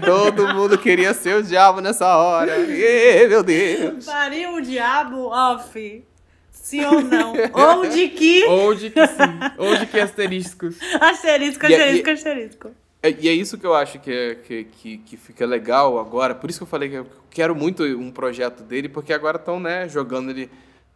[0.05, 2.55] todo mundo queria ser o diabo nessa hora.
[2.57, 4.05] Ê, meu Deus.
[4.05, 6.03] Faria o diabo off.
[6.51, 7.33] Sim ou não?
[7.51, 8.45] ou de que.
[8.45, 9.39] Ou de que sim.
[9.57, 10.77] Ou de que asteriscos.
[11.01, 12.71] Asterisco, asterisco, e, asterisco.
[13.01, 16.35] É, e é isso que eu acho que, é, que, que, que, fica legal agora.
[16.35, 19.59] Por isso que eu falei que eu quero muito um projeto dele, porque agora estão
[19.59, 20.49] né, jogando ele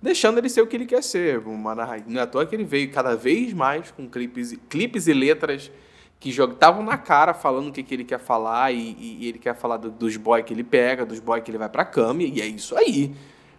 [0.04, 1.40] deixando ele ser o que ele quer ser.
[1.40, 1.74] Uma
[2.06, 5.72] Não é à toa que ele veio cada vez mais com clipes, clipes e letras
[6.20, 9.56] que estavam na cara falando o que, que ele quer falar e, e ele quer
[9.56, 12.42] falar do, dos boys que ele pega, dos boys que ele vai pra cama, e
[12.42, 13.14] é isso aí.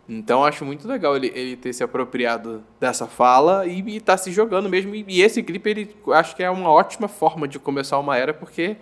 [0.06, 4.30] Então acho muito legal ele, ele ter se apropriado dessa fala e, estar tá se
[4.30, 4.94] jogando mesmo.
[4.94, 8.34] E, e esse clipe ele acho que é uma ótima forma de começar uma era,
[8.34, 8.76] porque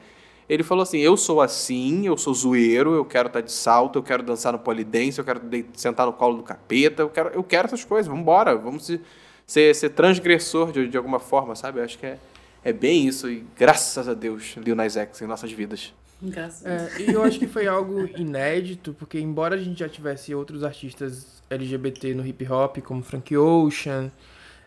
[0.52, 3.98] ele falou assim: eu sou assim, eu sou zoeiro, eu quero estar tá de salto,
[3.98, 5.40] eu quero dançar no polidense, eu quero
[5.74, 9.00] sentar no colo do capeta, eu quero, eu quero essas coisas, vamos embora, vamos se,
[9.46, 11.80] ser, ser transgressor de, de alguma forma, sabe?
[11.80, 12.18] Eu acho que é,
[12.62, 15.94] é bem isso, e graças a Deus, Lil Nas X em nossas vidas.
[16.20, 20.34] Graças é, E eu acho que foi algo inédito, porque embora a gente já tivesse
[20.34, 24.12] outros artistas LGBT no hip hop, como Frank Ocean,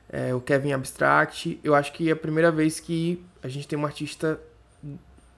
[0.09, 3.77] é, o Kevin Abstract, eu acho que é a primeira vez que a gente tem
[3.77, 4.39] um artista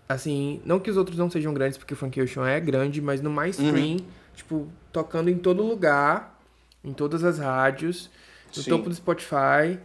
[0.08, 3.22] assim, não que os outros não sejam grandes, porque o Frank Ocean é grande, mas
[3.22, 4.06] no mainstream, uhum.
[4.36, 6.40] tipo, tocando em todo lugar,
[6.84, 8.10] em todas as rádios,
[8.56, 8.70] no Sim.
[8.70, 9.80] topo do Spotify.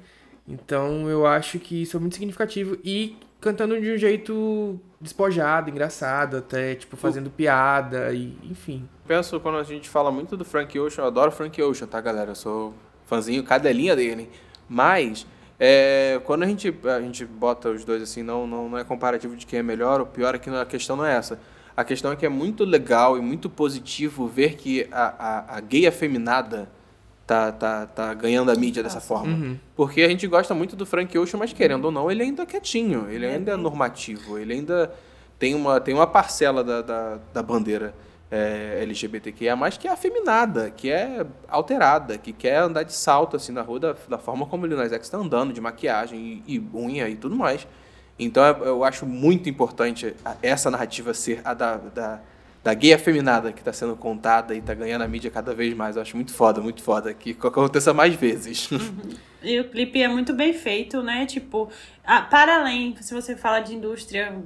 [0.47, 6.37] Então eu acho que isso é muito significativo e cantando de um jeito despojado, engraçado,
[6.37, 8.89] até tipo fazendo piada e enfim.
[9.07, 12.31] Penso quando a gente fala muito do Frank Ocean, eu adoro Frank Ocean, tá, galera?
[12.31, 12.75] Eu sou
[13.07, 14.31] fãzinho cadelinha dele.
[14.69, 15.27] Mas
[15.59, 19.37] é, quando a gente, a gente bota os dois assim, não, não, não é comparativo
[19.37, 21.39] de quem é melhor ou pior, aqui a questão não é essa.
[21.77, 25.61] A questão é que é muito legal e muito positivo ver que a, a, a
[25.61, 26.69] gay afeminada
[27.27, 29.33] tá, tá, tá ganhando a mídia dessa forma.
[29.33, 29.59] Uhum.
[29.75, 32.47] Porque a gente gosta muito do Frank Ocean, mas querendo ou não, ele ainda é
[32.47, 34.93] quietinho, ele ainda é normativo, ele ainda
[35.39, 37.95] tem uma, tem uma parcela da, da, da bandeira
[38.33, 43.61] é, LGBTQIA+, que é afeminada, que é alterada, que quer andar de salto assim na
[43.61, 46.69] rua da, da forma como o Lil Nas X está andando, de maquiagem e, e,
[46.75, 47.69] unha e tudo mais.
[48.19, 52.21] Então eu acho muito importante essa narrativa ser a da, da,
[52.65, 55.97] da gay afeminada que está sendo contada e está ganhando a mídia cada vez mais.
[55.97, 58.71] Eu acho muito foda, muito foda, que aconteça mais vezes.
[58.71, 59.11] Uhum.
[59.43, 61.27] E o clipe é muito bem feito, né?
[61.27, 61.69] Tipo,
[62.03, 64.41] a, para além, se você fala de indústria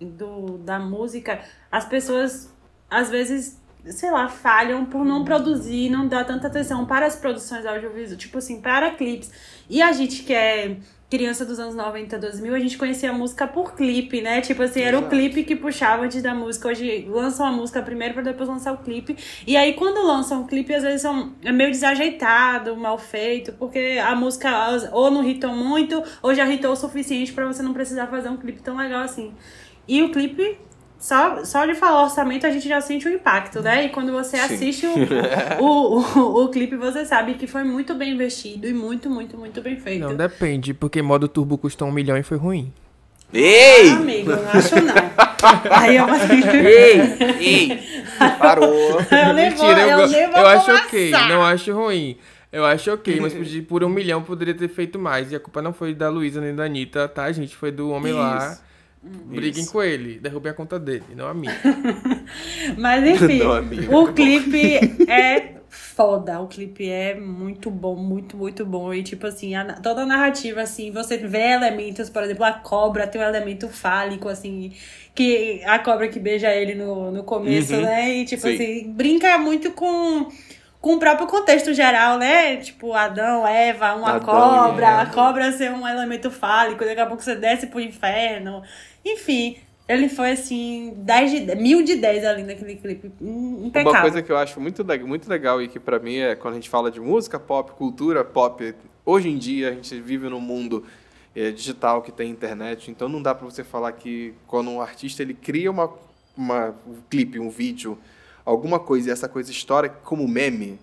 [0.00, 2.50] do, da música, as pessoas
[2.90, 7.64] às vezes, sei lá, falham por não produzir, não dar tanta atenção para as produções
[7.64, 9.30] audiovisuais, tipo assim, para clipes.
[9.68, 10.76] E a gente que é
[11.10, 14.40] criança dos anos 90, 2000, a gente conhecia a música por clipe, né?
[14.40, 16.68] Tipo assim, era o clipe que puxava antes da música.
[16.68, 19.16] Hoje lançam a música primeiro para depois lançar o clipe.
[19.44, 24.00] E aí quando lançam o clipe, às vezes são, é meio desajeitado, mal feito, porque
[24.00, 24.48] a música
[24.92, 28.36] ou não hitou muito, ou já hitou o suficiente para você não precisar fazer um
[28.36, 29.34] clipe tão legal assim.
[29.88, 30.58] E o clipe
[31.00, 33.86] só, só de falar orçamento a gente já sente o impacto, né?
[33.86, 34.54] E quando você Sim.
[34.54, 34.94] assiste o,
[35.58, 39.62] o, o, o, clipe, você sabe que foi muito bem investido e muito, muito, muito
[39.62, 40.00] bem feito.
[40.00, 42.70] Não, depende, porque modo turbo custou um milhão e foi ruim.
[43.32, 43.90] Ei!
[43.90, 44.94] Ah, amigo, não acho não.
[45.72, 46.06] Aí eu...
[46.66, 47.78] ei, ei,
[48.38, 49.00] parou.
[49.00, 52.18] Eu Mentira, eu, eu, eu acho ok, não acho ruim.
[52.52, 53.32] Eu acho ok, mas
[53.66, 55.32] por um milhão poderia ter feito mais.
[55.32, 57.56] E a culpa não foi da Luísa nem da Anitta, tá, gente?
[57.56, 58.20] Foi do homem Isso.
[58.20, 58.58] lá
[59.02, 59.72] Briguem Isso.
[59.72, 61.56] com ele, derrubem a conta dele, não a minha.
[62.76, 64.76] Mas enfim, não, o clipe
[65.08, 66.40] é foda.
[66.40, 68.92] O clipe é muito bom, muito, muito bom.
[68.92, 73.06] E tipo assim, a, toda a narrativa, assim, você vê elementos, por exemplo, a cobra
[73.06, 74.72] tem um elemento fálico, assim,
[75.14, 77.82] que a cobra que beija ele no, no começo, uhum.
[77.82, 78.16] né?
[78.16, 78.54] E tipo Sim.
[78.54, 80.28] assim, brinca muito com
[80.80, 82.56] com o próprio contexto geral, né?
[82.56, 87.22] Tipo, Adão, Eva, uma Adão cobra, a cobra ser um elemento fálico, daqui a pouco
[87.22, 88.62] você desce pro inferno.
[89.04, 93.12] Enfim, ele foi assim, 10 de, mil de 10 ali naquele clipe.
[93.20, 93.90] Impecável.
[93.90, 96.56] Uma coisa que eu acho muito, muito legal e que para mim é quando a
[96.56, 100.86] gente fala de música pop, cultura pop, hoje em dia a gente vive num mundo
[101.34, 105.22] é, digital que tem internet, então não dá para você falar que quando um artista
[105.22, 105.92] ele cria uma,
[106.36, 107.98] uma, um clipe, um vídeo,
[108.44, 110.78] alguma coisa, e essa coisa estoura como meme,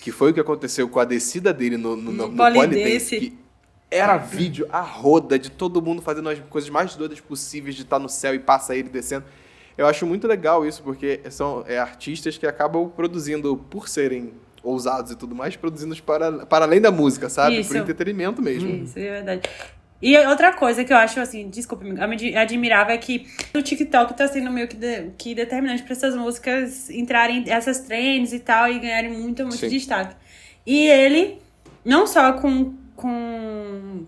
[0.00, 3.18] que foi o que aconteceu com a descida dele no, no, no, no Polidense.
[3.18, 3.38] Que
[3.90, 7.98] era vídeo a roda de todo mundo fazendo as coisas mais doidas possíveis de estar
[7.98, 9.24] no céu e passa ele descendo.
[9.78, 15.12] Eu acho muito legal isso, porque são é, artistas que acabam produzindo, por serem ousados
[15.12, 17.60] e tudo mais, produzindo para, para além da música, sabe?
[17.60, 17.68] Isso.
[17.68, 18.68] Por entretenimento mesmo.
[18.68, 19.48] Isso, é verdade.
[20.00, 21.84] E outra coisa que eu acho, assim, desculpa,
[22.38, 26.90] admirável é que o TikTok tá sendo meio que, de- que determinante para essas músicas
[26.90, 29.68] entrarem, essas trends e tal, e ganharem muito, muito Sim.
[29.68, 30.14] destaque.
[30.66, 31.38] E ele,
[31.84, 34.04] não só com, com,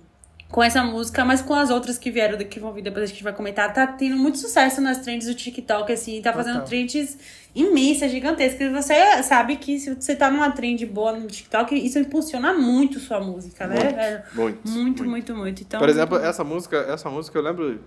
[0.51, 3.23] com essa música, mas com as outras que vieram, que vão vir depois a gente
[3.23, 6.69] vai comentar, tá tendo muito sucesso nas trends do TikTok, assim, tá fazendo Total.
[6.69, 7.19] trends
[7.61, 8.71] imensas, gigantescas.
[8.73, 13.21] Você sabe que se você tá numa trend boa no TikTok, isso impulsiona muito sua
[13.21, 14.23] música, né, Muito, velho?
[14.35, 14.69] Muito.
[14.69, 15.63] Muito, muito, muito.
[15.63, 17.81] Então, Por exemplo, essa música, essa música eu lembro.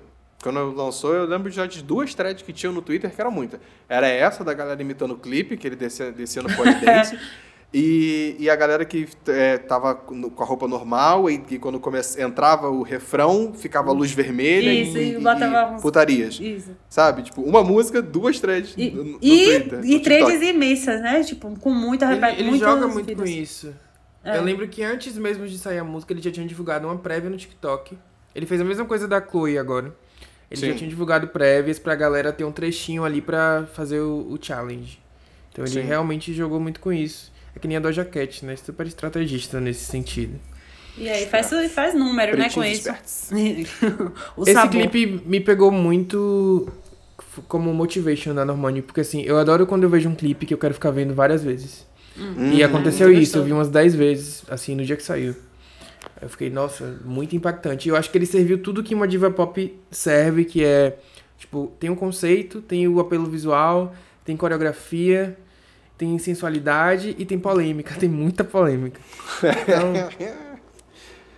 [0.43, 3.59] Quando lançou, eu lembro já de duas threads que tinham no Twitter, que eram muitas.
[3.87, 7.17] Era essa da galera imitando o clipe, que ele descia, descia no polidense.
[7.73, 11.79] e, e a galera que é, tava com com a roupa normal e que quando
[11.79, 16.37] come, entrava o refrão, ficava a luz vermelha Isso, e, e botava uns- putarias.
[16.39, 16.71] Isso.
[16.89, 17.23] Sabe?
[17.23, 19.85] Tipo, uma música, duas threads E, no, no e, Twitter.
[19.85, 21.23] e trends imensas, né?
[21.23, 22.47] Tipo, com muita Ele, repetição.
[22.47, 23.73] ele joga muito com isso.
[24.23, 27.29] Eu lembro que antes mesmo de sair a música, ele já tinha divulgado uma prévia
[27.29, 27.97] no TikTok.
[28.35, 29.95] Ele fez a mesma coisa da Chloe agora.
[30.49, 30.75] Ele já Sim.
[30.75, 34.99] tinha divulgado prévias pra galera ter um trechinho ali pra fazer o, o challenge.
[35.51, 35.81] Então ele Sim.
[35.81, 37.30] realmente jogou muito com isso.
[37.55, 38.55] É que nem a Doja Cat, né?
[38.55, 40.39] Super estrategista nesse sentido.
[40.97, 42.89] E aí faz, faz número, né, com isso.
[44.35, 44.69] o Esse sabor.
[44.69, 46.67] clipe me pegou muito
[47.47, 50.57] como motivation da Normani, porque assim, eu adoro quando eu vejo um clipe que eu
[50.57, 51.87] quero ficar vendo várias vezes.
[52.17, 55.35] Hum, E aconteceu muito isso, eu vi umas 10 vezes, assim, no dia que saiu.
[56.21, 57.87] Eu fiquei, nossa, muito impactante.
[57.87, 60.97] E eu acho que ele serviu tudo que uma diva pop serve, que é,
[61.37, 65.37] tipo, tem um conceito, tem o apelo visual, tem coreografia,
[66.01, 68.99] tem sensualidade e tem polêmica, tem muita polêmica.
[69.37, 69.93] Então,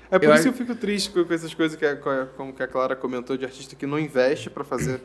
[0.10, 1.98] É por Eu isso que eu fico triste com essas coisas que a,
[2.38, 5.02] como que a Clara comentou de artista que não investe pra fazer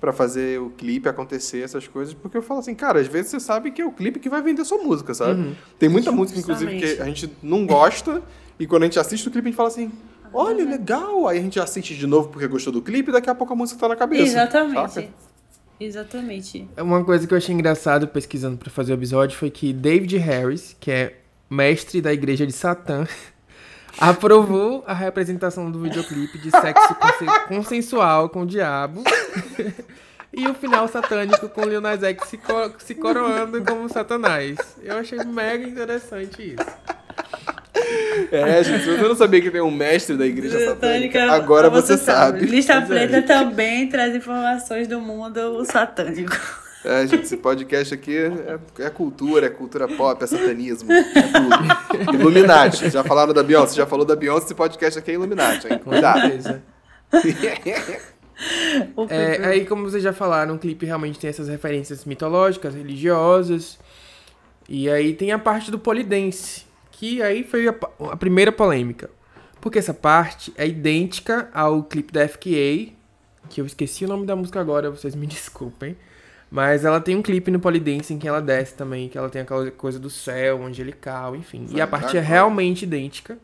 [0.00, 3.40] para fazer o clipe acontecer, essas coisas, porque eu falo assim, cara, às vezes você
[3.40, 5.40] sabe que é o clipe que vai vender sua música, sabe?
[5.40, 5.54] Uhum.
[5.78, 6.96] Tem muita música, inclusive, Justamente.
[6.96, 8.22] que a gente não gosta,
[8.60, 9.90] e quando a gente assiste o clipe, a gente fala assim,
[10.34, 13.34] olha, legal, aí a gente assiste de novo porque gostou do clipe, e daqui a
[13.34, 14.22] pouco a música tá na cabeça.
[14.22, 14.92] Exatamente.
[14.92, 15.08] saca?
[15.78, 16.68] Exatamente.
[16.78, 20.74] uma coisa que eu achei engraçado pesquisando pra fazer o episódio foi que David Harris,
[20.80, 21.16] que é
[21.50, 23.06] mestre da igreja de Satã,
[24.00, 29.02] aprovou a representação do videoclipe de sexo conse- consensual com o diabo.
[30.38, 34.58] E o final satânico com Lil Nas X se, co- se coroando como satanás.
[34.82, 36.95] Eu achei mega interessante isso.
[38.32, 41.70] É, gente, se você não sabia que tem um mestre da igreja satânica, Satânica, agora
[41.70, 42.46] você sabe.
[42.46, 43.06] Lista Pois é.
[43.06, 46.36] Preta também traz informações do mundo satânico.
[46.84, 52.14] É, gente, esse podcast aqui é, é cultura, é cultura pop, é satanismo, é tudo.
[52.14, 55.78] Illuminati, já falaram da Beyoncé, já falou da Beyoncé, esse podcast aqui é Illuminati, hein?
[55.78, 56.62] Cuidado.
[59.08, 63.78] É, aí, como vocês já falaram, o clipe realmente tem essas referências mitológicas, religiosas.
[64.68, 66.65] E aí tem a parte do polidense,
[66.98, 67.74] que aí foi a,
[68.10, 69.10] a primeira polêmica.
[69.60, 72.92] Porque essa parte é idêntica ao clipe da FKA,
[73.50, 75.96] que eu esqueci o nome da música agora, vocês me desculpem.
[76.50, 79.42] Mas ela tem um clipe no Polidense em que ela desce também, que ela tem
[79.42, 81.66] aquela coisa do céu, angelical, enfim.
[81.70, 83.36] E a parte é realmente idêntica.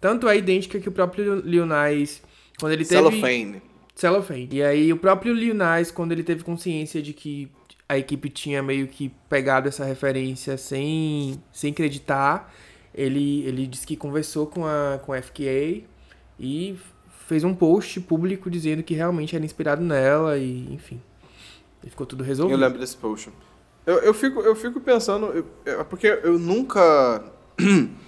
[0.00, 2.20] Tanto é idêntica que o próprio Lil Nas,
[2.58, 2.96] quando ele teve...
[2.96, 3.62] Cellophane.
[3.94, 4.48] Cellophane.
[4.50, 7.48] E aí o próprio Lil Nas, quando ele teve consciência de que
[7.88, 12.52] a equipe tinha meio que pegado essa referência sem, sem acreditar,
[12.94, 15.82] ele, ele disse que conversou com a, com a FKA
[16.38, 16.76] e
[17.26, 21.00] fez um post público dizendo que realmente era inspirado nela e enfim.
[21.84, 22.54] E ficou tudo resolvido.
[22.56, 23.30] Eu lembro desse post.
[23.86, 27.24] Eu, eu, fico, eu fico pensando, eu- é porque eu nunca...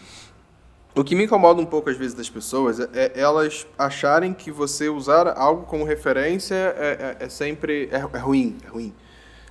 [0.97, 4.53] O que me incomoda um pouco às vezes das pessoas é, é elas acharem que
[4.53, 8.95] você usar algo como referência é, é- é sempre é, é ruim, é ruim.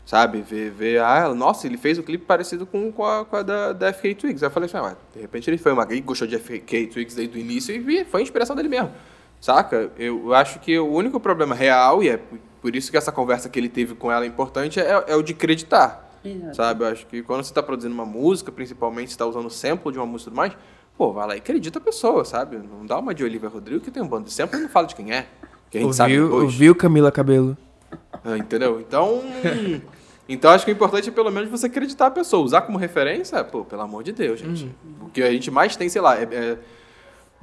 [0.06, 0.42] Sabe?
[0.42, 3.72] Ver, ver, ah, nossa, ele fez um clipe parecido com, com a, com a da,
[3.74, 4.44] da FK Twigs.
[4.44, 7.16] Aí eu falei assim, ah, de repente ele foi uma ele gostou de FK Twigs
[7.16, 8.92] desde o início e vi- foi a inspiração dele mesmo.
[9.40, 9.92] Saca?
[9.98, 12.18] Eu acho que o único problema real, e é
[12.62, 15.22] por- isso que essa conversa que ele teve com ela é importante, é, é o
[15.22, 16.12] de acreditar.
[16.24, 16.56] Exato.
[16.56, 16.84] Sabe?
[16.84, 19.98] Eu acho que quando você está produzindo uma música, principalmente se está usando sample de
[20.00, 20.54] uma música e tudo mais,
[20.98, 22.58] pô, vai lá e acredita a pessoa, sabe?
[22.58, 24.88] Não dá uma de Olivia Rodrigo que tem um bando de sample e não fala
[24.88, 25.28] de quem é.
[25.70, 26.44] Que a gente sabe Ouviu, depois.
[26.54, 27.58] ouviu Camila Cabelo?
[28.24, 28.80] Ah, entendeu?
[28.80, 29.22] Então.
[30.28, 32.44] então acho que o importante é pelo menos você acreditar a pessoa.
[32.44, 34.70] Usar como referência, pô, pelo amor de Deus, gente.
[35.02, 36.24] O que a gente mais tem, sei lá, é.
[36.32, 36.58] é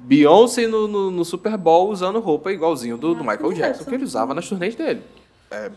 [0.03, 4.05] Beyoncé no, no, no Super Bowl usando roupa igualzinho do, do Michael Jackson, que ele
[4.05, 5.03] usava nas turnês dele.
[5.51, 5.71] É,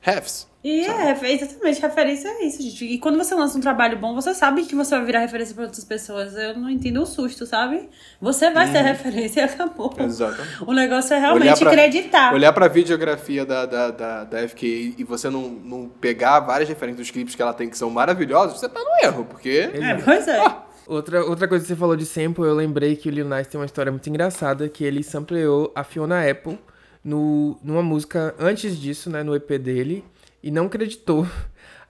[0.00, 0.47] refs.
[0.62, 2.84] E é, exatamente, referência é isso, gente.
[2.84, 5.64] E quando você lança um trabalho bom, você sabe que você vai virar referência para
[5.64, 6.34] outras pessoas.
[6.36, 7.88] Eu não entendo o susto, sabe?
[8.20, 9.94] Você vai ser referência e acabou.
[9.96, 10.64] Exatamente.
[10.66, 12.34] O negócio é Olhar realmente pra- acreditar.
[12.34, 17.06] Olhar pra videografia da, da, da, da FK e você não, não pegar várias referências
[17.06, 19.70] dos clipes que ela tem que são maravilhosos, você tá no erro, porque.
[19.72, 20.42] É, pois é.
[20.88, 23.60] Outra, outra coisa que você falou de sample, eu lembrei que o Lil Nas tem
[23.60, 26.58] uma história muito engraçada, que ele sampleou a Fiona Apple
[27.04, 30.02] no, numa música antes disso, né, no EP dele,
[30.42, 31.26] e não acreditou.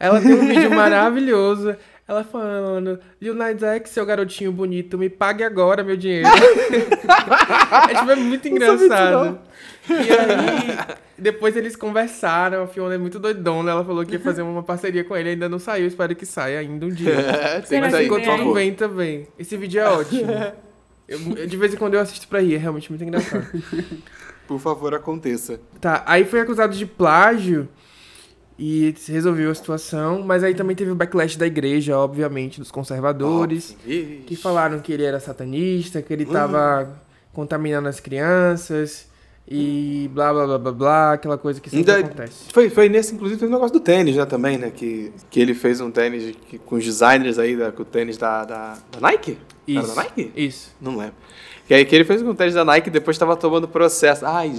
[0.01, 5.43] Ela tem um vídeo maravilhoso, ela falando, Lil Nas X, seu garotinho bonito, me pague
[5.43, 6.29] agora meu dinheiro.
[6.31, 9.41] é, tipo, é muito disso, engraçado.
[9.91, 14.43] E aí, depois eles conversaram, a Fiona é muito doidona, ela falou que ia fazer
[14.43, 17.13] uma parceria com ele, ainda não saiu, espero que saia ainda um dia.
[17.13, 18.09] É, tem vem aí?
[18.09, 19.27] tudo bem também.
[19.39, 20.31] Esse vídeo é ótimo.
[21.09, 23.47] Eu- de vez em quando eu assisto pra rir, é realmente muito engraçado.
[24.47, 25.61] Por favor, aconteça.
[25.81, 27.69] Tá, aí foi acusado de plágio
[28.59, 33.77] e resolveu a situação, mas aí também teve o backlash da igreja, obviamente, dos conservadores,
[34.27, 37.01] que falaram que ele era satanista, que ele tava
[37.33, 39.07] contaminando as crianças
[39.51, 42.53] e blá blá blá blá blá, aquela coisa que sempre Ainda- acontece.
[42.53, 44.71] Foi, foi nesse, inclusive, foi um negócio do tênis, né, também, né?
[44.75, 48.18] Que, que ele fez um tênis que- com os designers aí, da, com o tênis
[48.18, 49.38] da, da, da Nike?
[49.68, 49.94] Era Isso.
[49.94, 50.33] da Nike?
[50.37, 50.77] Isso.
[50.81, 51.14] Não lembro.
[51.66, 54.27] Que aí que ele fez com o tênis da Nike e depois tava tomando processo.
[54.27, 54.53] Ai,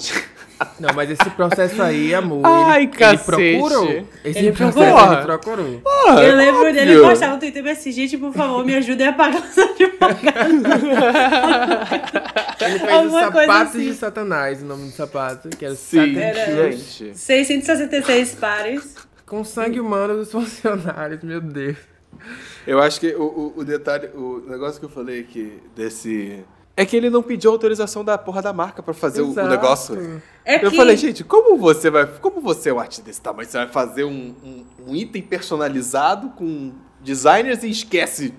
[0.79, 3.41] Não, mas esse processo aí, amor, Ai, ele, cacete.
[3.41, 4.05] ele procurou.
[4.25, 5.13] Esse Ele processo procurou.
[5.13, 5.21] ele
[5.81, 5.81] procurou.
[6.23, 7.09] Eu lembro dele óbvio.
[7.09, 10.63] postar no Twitter assim, gente, por favor, me ajudem a pagar os advogados.
[12.61, 13.79] Ele fez o Alguma coisa sapato assim.
[13.89, 17.17] de Satanás, o nome do sapato, que era sim, gente.
[17.17, 18.95] 666 pares.
[19.25, 21.77] Com sangue humano dos funcionários, meu Deus.
[22.65, 26.43] Eu acho que o, o, o detalhe, o negócio que eu falei aqui desse.
[26.75, 30.21] É que ele não pediu autorização da porra da marca pra fazer o- negócio.
[30.49, 32.05] É Eu que- falei, gente, como você vai.
[32.07, 33.47] Como você é um artista desse tamanho?
[33.47, 38.33] Você vai fazer um, um, um item personalizado com designers e esquece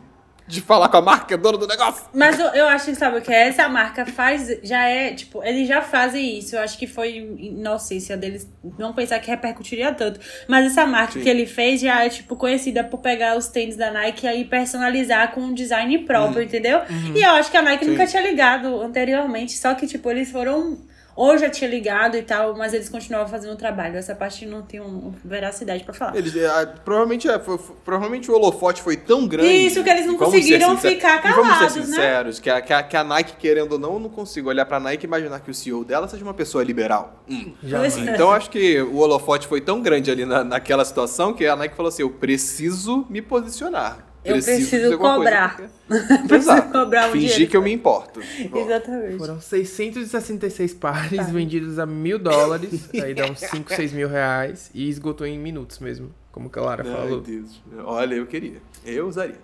[0.47, 2.07] de falar com a marca, é dona do negócio?
[2.13, 3.47] Mas eu, eu acho que, sabe o que é?
[3.47, 6.57] Essa marca faz, já é, tipo, eles já fazem isso.
[6.57, 10.19] Eu acho que foi inocência deles não pensar que repercutiria tanto.
[10.49, 11.21] Mas essa marca Sim.
[11.21, 14.45] que ele fez já é, tipo, conhecida por pegar os tênis da Nike e aí
[14.45, 16.81] personalizar com um design próprio, entendeu?
[17.15, 17.93] E eu acho que a Nike Sim.
[17.93, 19.53] nunca tinha ligado anteriormente.
[19.57, 20.79] Só que, tipo, eles foram.
[21.17, 23.97] Ou já tinha ligado e tal, mas eles continuavam fazendo o trabalho.
[23.97, 26.17] Essa parte não tem um, veracidade pra falar.
[26.17, 29.49] Eles, ah, provavelmente, é, foi- provavelmente o holofote foi tão grande.
[29.49, 31.87] Isso, que eles não conseguiram ficar e Vamos calados, ser né?
[31.87, 34.65] sinceros, que, a, que, a, que a Nike, querendo ou não, eu não consigo olhar
[34.65, 37.23] pra Nike e imaginar que o CEO dela seja uma pessoa liberal.
[37.29, 37.53] Hum.
[37.63, 38.11] É.
[38.15, 41.77] Então acho que o holofote foi tão grande ali na, naquela situação que a Nike
[41.77, 44.10] falou assim: eu preciso me posicionar.
[44.25, 45.61] Eu preciso coisa, cobrar.
[46.29, 47.51] Preciso cobrar um Fingir dinheiro.
[47.51, 48.21] que eu me importo.
[48.55, 49.17] Exatamente.
[49.19, 54.89] Foram 666 pares vendidos a mil dólares, aí dá uns 5, 6 mil reais, e
[54.89, 57.21] esgotou em minutos mesmo, como que a Lara Ai, falou.
[57.21, 57.63] Deus.
[57.85, 58.59] Olha, eu queria.
[58.85, 59.37] Eu usaria.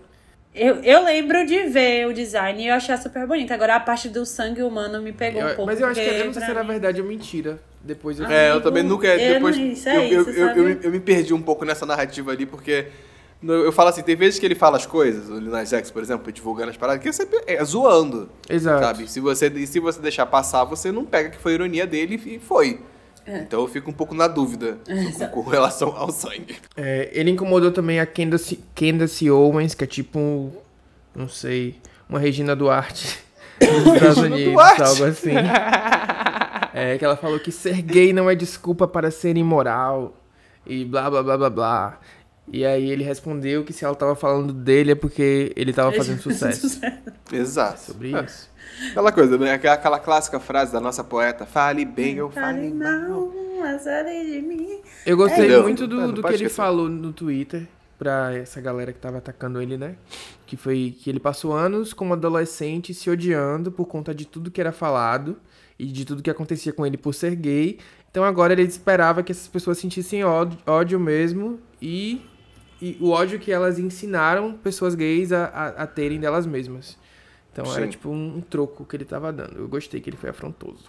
[0.55, 3.53] Eu, eu lembro de ver o design e eu achei super bonito.
[3.53, 5.71] Agora a parte do sangue humano me pegou um Eu- pouco.
[5.71, 7.59] mas eu acho que eu não sei se era mim- verdade ou mentira.
[7.83, 9.07] Depois eu É, eu também nunca.
[9.07, 11.65] eu Depois, não- isso é eu, eu, isso, eu, me- eu me perdi um pouco
[11.65, 12.87] nessa narrativa ali, porque
[13.43, 16.03] eu falo assim: tem vezes que ele fala as coisas, o Lil Nas X, por
[16.03, 18.29] exemplo, divulgando as paradas, que é sempre é zoando.
[18.49, 18.83] Exato.
[18.83, 19.11] Sabe?
[19.11, 22.39] Se você, e se você deixar passar, você não pega que foi ironia dele e
[22.39, 22.81] foi.
[23.27, 23.39] É.
[23.41, 24.79] Então eu fico um pouco na dúvida
[25.19, 26.57] com, com relação ao sangue.
[26.77, 30.53] É, ele incomodou também a Candace, Candace Owens, que é tipo, um,
[31.15, 33.19] não sei, uma Regina Duarte
[33.59, 34.83] dos Estados Unidos, Duarte.
[34.83, 35.33] algo assim.
[36.73, 40.15] É, que ela falou que ser gay não é desculpa para ser imoral
[40.65, 42.01] e blá blá blá blá blá.
[42.53, 46.21] E aí ele respondeu que se ela tava falando dele é porque ele tava fazendo
[46.21, 46.81] sucesso.
[47.33, 47.81] Exato.
[47.81, 48.25] Sobre É.
[48.25, 48.49] isso.
[48.91, 49.53] Aquela coisa, né?
[49.53, 53.33] Aquela, clássica frase da nossa poeta: fale bem ou fale Fale mal.
[53.33, 54.81] mal, azarei de mim.
[55.05, 55.63] Eu gostei Entendeu?
[55.63, 57.67] muito do, do que ele falou no Twitter
[57.99, 59.97] pra essa galera que tava atacando ele, né?
[60.47, 64.61] Que foi que ele passou anos como adolescente se odiando por conta de tudo que
[64.61, 65.37] era falado
[65.79, 67.79] e de tudo que acontecia com ele por ser gay.
[68.11, 72.21] Então agora ele esperava que essas pessoas sentissem ódio, ódio mesmo e,
[72.81, 76.99] e o ódio que elas ensinaram pessoas gays a, a, a terem delas mesmas.
[77.53, 77.91] Então era Sim.
[77.91, 79.57] tipo um, um troco que ele tava dando.
[79.59, 80.85] Eu gostei que ele foi afrontoso.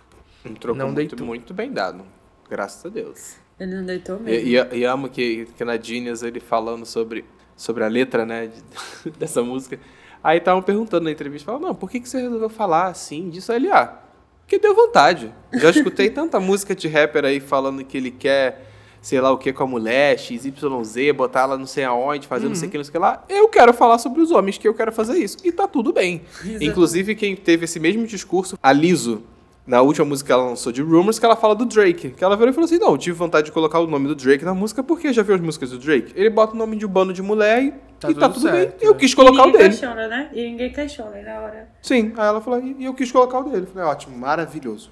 [0.46, 1.26] Um troco Não muito, deitou.
[1.26, 2.04] muito bem dado.
[2.50, 3.36] Graças a Deus.
[3.60, 4.48] Ele não deitou mesmo.
[4.48, 8.48] E, e, e amo que, que na Genius ele falando sobre, sobre a letra, né,
[8.48, 9.80] de- dessa música.
[10.24, 13.52] Aí estavam perguntando na entrevista, falaram, não, por que, que você resolveu falar assim disso?
[13.52, 13.98] Aí ele, ah,
[14.42, 15.34] porque deu vontade.
[15.54, 18.66] Já escutei tanta música de rapper aí falando que ele quer,
[19.08, 22.56] sei lá o que com a mulher, XYZ, botar ela não sei aonde, fazer não
[22.56, 23.24] sei o que, não sei o que lá.
[23.30, 25.38] Eu quero falar sobre os homens que eu quero fazer isso.
[25.46, 26.24] E tá tudo bem.
[26.60, 29.24] Inclusive, quem teve esse mesmo discurso, a Liso,
[29.66, 32.10] na última música que ela lançou de Rumors, que ela fala do Drake.
[32.10, 34.16] Que ela virou e falou assim: Não, eu tive vontade de colocar o nome do
[34.16, 36.12] Drake na música porque já viu as músicas do Drake.
[36.14, 38.52] Ele bota o nome de um bando de mulher e Tá e tá tudo tudo
[38.52, 38.72] bem.
[38.80, 39.00] E eu né?
[39.00, 39.70] quis colocar e o ninguém dele.
[39.70, 40.30] questiona, né?
[40.32, 41.70] E ninguém questiona na hora.
[41.82, 43.66] Sim, aí ela falou: E eu quis colocar o dele.
[43.68, 44.92] Eu Falei: Ótimo, maravilhoso.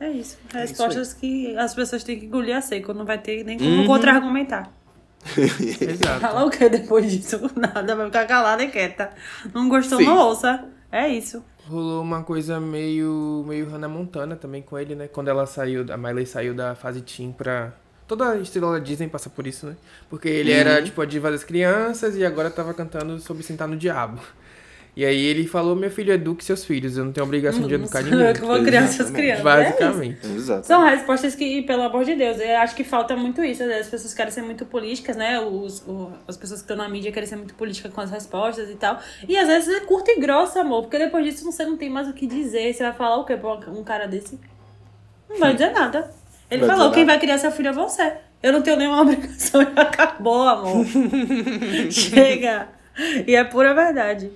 [0.00, 0.38] É isso.
[0.54, 2.94] É Respostas que as pessoas têm que engolir a seco.
[2.94, 3.86] Não vai ter nem como Uhum.
[3.86, 4.70] contra-argumentar.
[5.36, 6.20] Exato.
[6.20, 7.50] Fala o que depois disso?
[7.56, 9.10] Nada, vai ficar calada e quieta.
[9.52, 10.04] Não gostou, Sim.
[10.06, 10.64] não ouça.
[10.90, 11.44] É isso.
[11.66, 15.08] Rolou uma coisa meio, meio Hannah Montana também com ele, né?
[15.08, 17.72] Quando ela saiu, a Miley saiu da fase teen pra...
[18.06, 19.76] Toda a estrela da Disney passa por isso, né?
[20.08, 23.76] Porque ele era, tipo, a diva das crianças e agora tava cantando sobre sentar no
[23.76, 24.18] diabo.
[24.96, 28.00] E aí ele falou, meu filho, eduque seus filhos, eu não tenho obrigação de educar
[28.00, 28.32] Eu ninguém.
[28.34, 29.12] que vou criar Exatamente.
[29.12, 29.14] crianças.
[29.14, 29.42] É isso.
[29.44, 30.26] Basicamente.
[30.26, 30.66] Exato.
[30.66, 33.64] São respostas que, pelo amor de Deus, eu acho que falta muito isso.
[33.64, 33.78] né?
[33.78, 35.38] As pessoas querem ser muito políticas, né?
[35.38, 38.68] Os, o- as pessoas que estão na mídia querem ser muito políticas com as respostas
[38.70, 38.98] e tal.
[39.28, 42.08] E às vezes é curto e grosso, amor, porque depois disso você não tem mais
[42.08, 42.74] o que dizer.
[42.74, 44.36] Você vai falar o quê pra um cara desse?
[45.30, 46.10] Não vai dizer nada.
[46.50, 48.14] Ele Vai falou: quem vai criar seu filho é você.
[48.42, 50.84] Eu não tenho nenhuma obrigação e acabou, amor.
[51.90, 52.68] Chega.
[53.26, 54.30] E é pura verdade.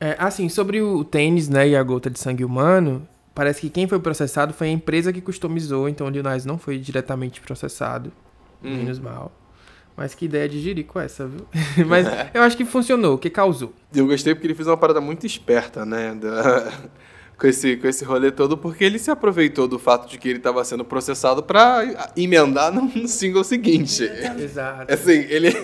[0.00, 3.88] É, assim, sobre o tênis, né, e a gota de sangue humano, parece que quem
[3.88, 8.12] foi processado foi a empresa que customizou, então o Lil Nas não foi diretamente processado,
[8.62, 9.32] menos mal.
[9.96, 11.44] Mas que ideia de jirico essa, viu?
[11.86, 13.72] Mas eu acho que funcionou, o que causou.
[13.92, 16.14] Eu gostei porque ele fez uma parada muito esperta, né?
[16.14, 16.72] da-
[17.38, 20.38] Com esse, com esse rolê todo, porque ele se aproveitou do fato de que ele
[20.38, 24.02] estava sendo processado pra emendar no single seguinte.
[24.42, 24.92] Exato.
[24.92, 25.56] Assim, ele,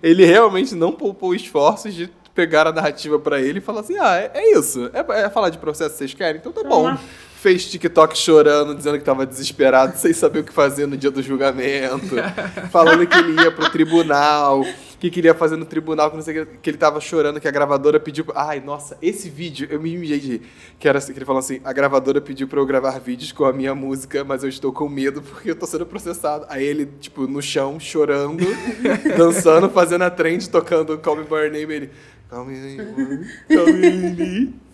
[0.00, 4.16] ele realmente não poupou esforços de pegar a narrativa pra ele e falar assim: ah,
[4.16, 4.90] é, é isso.
[4.92, 6.40] É, é falar de processo que vocês querem?
[6.40, 6.84] Então tá bom.
[6.84, 7.00] Toma.
[7.36, 11.22] Fez TikTok chorando, dizendo que tava desesperado, sem saber o que fazer no dia do
[11.22, 12.16] julgamento.
[12.72, 14.64] falando que ele ia pro tribunal,
[14.98, 17.46] que queria fazer no tribunal, que não sei o que, que ele tava chorando, que
[17.46, 18.24] a gravadora pediu.
[18.34, 20.42] Ai, nossa, esse vídeo, eu me mijei de.
[20.78, 23.44] Que era assim, que ele falou assim: a gravadora pediu pra eu gravar vídeos com
[23.44, 26.46] a minha música, mas eu estou com medo porque eu tô sendo processado.
[26.48, 28.42] Aí ele, tipo, no chão, chorando,
[29.18, 31.90] dançando, fazendo a trend, tocando Call Me By Your Name, ele.
[32.34, 32.76] Call me,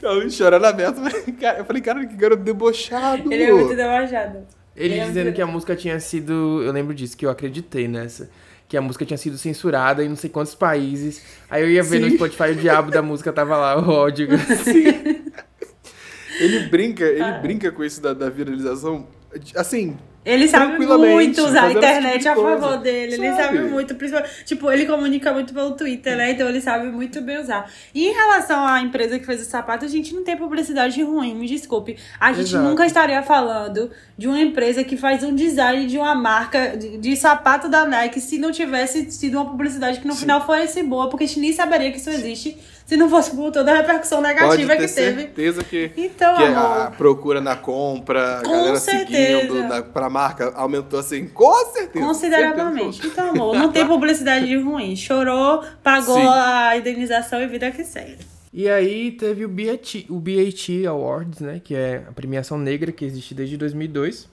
[0.01, 1.01] call me, chorando aberto.
[1.41, 3.33] Cara, Eu falei, cara, que garoto debochado.
[3.33, 4.39] Ele é muito debochado.
[4.77, 6.63] Ele é dizendo muito- que a música tinha sido.
[6.65, 8.31] Eu lembro disso, que eu acreditei nessa.
[8.69, 11.23] Que a música tinha sido censurada em não sei quantos países.
[11.51, 12.17] Aí eu ia ver no Sim.
[12.17, 14.29] Spotify o diabo da música tava lá, o ódio.
[16.41, 17.33] Ele brinca, ele Ah.
[17.39, 19.07] brinca com isso da, da viralização.
[19.55, 23.14] Assim, Ele sabe muito usar a esse internet tipo a favor dele.
[23.14, 23.43] Ele Sabe?
[23.43, 24.45] sabe muito, principalmente.
[24.45, 26.33] Tipo, ele comunica muito pelo Twitter, né?
[26.33, 27.71] Então ele sabe muito bem usar.
[27.95, 31.35] E em relação à empresa que fez o sapato, a gente não tem publicidade ruim,
[31.35, 31.97] me desculpe.
[32.21, 32.68] A gente Exato.
[32.68, 37.16] nunca estaria falando de uma empresa que faz um design de uma marca de, de
[37.16, 41.25] sapato da Nike se não tivesse sido uma publicidade que no final fosse boa, porque
[41.25, 42.59] a gente nem saberia que isso existe
[42.91, 45.20] se não fosse por toda a repercussão pode negativa ter que teve.
[45.22, 46.57] certeza que, Então, que amor.
[46.86, 49.38] a procura na compra, a Com galera certeza.
[49.43, 52.05] seguindo na, pra marca, aumentou assim, com certeza.
[52.05, 52.97] Consideravelmente.
[53.01, 53.12] certeza.
[53.12, 54.97] Então, amor, não tem publicidade ruim.
[54.97, 56.26] Chorou, pagou Sim.
[56.26, 58.16] a indenização e vida que segue.
[58.53, 61.61] E aí teve o BAT, o BAT Awards, né?
[61.62, 64.28] Que é a premiação negra que existe desde 2002.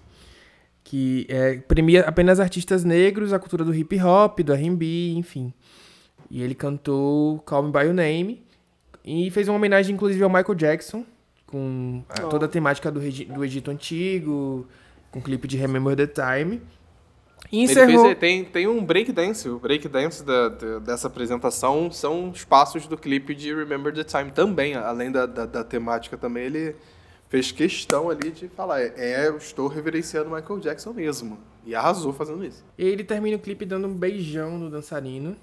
[0.83, 5.53] Que é, premia apenas artistas negros, a cultura do hip hop, do R&B, enfim.
[6.31, 8.46] E ele cantou Call Me By Your Name.
[9.09, 11.05] E fez uma homenagem, inclusive, ao Michael Jackson.
[11.45, 14.67] Com a- toda a temática do, do Egito Antigo.
[15.09, 16.61] Com o clipe de Remember the Time.
[17.49, 18.03] E encerrou...
[18.07, 19.47] fez, tem, tem um breakdance.
[19.47, 24.29] O breakdance da, da- dessa apresentação são os passos do clipe de Remember the Time
[24.31, 24.75] também.
[24.75, 26.75] Além da, da, da temática também, ele
[27.29, 31.37] fez questão ali de falar: é, eu estou reverenciando Michael Jackson mesmo.
[31.65, 32.61] E arrasou fazendo isso.
[32.77, 35.33] E ele termina o clipe dando um beijão no dançarino.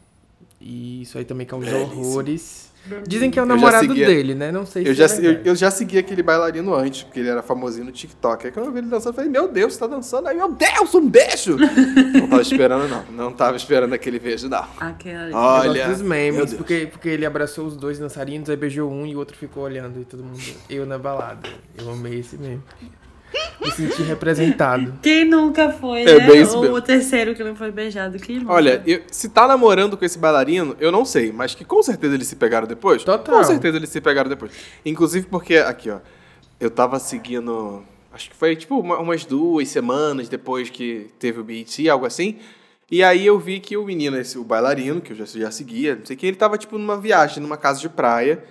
[0.60, 2.00] E isso aí também causou Belíssimo.
[2.02, 2.73] horrores.
[3.06, 4.52] Dizem que é o namorado seguia- dele, né?
[4.52, 7.28] Não sei se Eu já, é eu, eu já segui aquele bailarino antes, porque ele
[7.28, 8.46] era famosinho no TikTok.
[8.46, 10.28] Aí quando eu vi ele dançando, eu falei, meu Deus, você tá dançando?
[10.28, 11.56] Aí, meu Deus, um beijo!
[12.14, 13.04] não tava esperando, não.
[13.12, 14.64] Não tava esperando aquele beijo, não.
[14.78, 15.36] Aquela.
[15.60, 16.54] Olha, dos meu memes, Deus.
[16.54, 20.00] porque, porque ele abraçou os dois dançarinos, aí beijou um e o outro ficou olhando
[20.00, 20.40] e todo mundo.
[20.68, 21.48] Eu na balada.
[21.78, 22.60] Eu amei esse meme.
[23.60, 24.94] Me senti representado.
[25.02, 26.26] Quem nunca foi, É né?
[26.26, 28.18] bem Ou o terceiro que não foi beijado.
[28.18, 28.52] Quem nunca?
[28.52, 32.14] Olha, eu- se tá namorando com esse bailarino, eu não sei, mas que com certeza
[32.14, 33.02] eles se pegaram depois.
[33.04, 33.36] Total.
[33.38, 34.52] Com certeza eles se pegaram depois.
[34.84, 35.98] Inclusive porque, aqui, ó,
[36.60, 37.82] eu tava seguindo.
[38.12, 42.38] Acho que foi tipo uma- umas duas semanas depois que teve o BET, algo assim.
[42.90, 45.96] E aí eu vi que o menino, esse, o bailarino, que eu já, já seguia,
[45.96, 48.44] não sei o que, ele tava tipo numa viagem, numa casa de praia.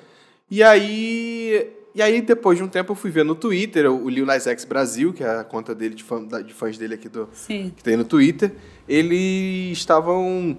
[0.51, 1.69] E aí.
[1.95, 4.65] E aí, depois de um tempo, eu fui ver no Twitter o Lil Nas X
[4.65, 7.71] Brasil, que é a conta dele de, fã, de fãs dele aqui do, Sim.
[7.75, 8.51] que tem no Twitter,
[8.89, 10.57] eles estavam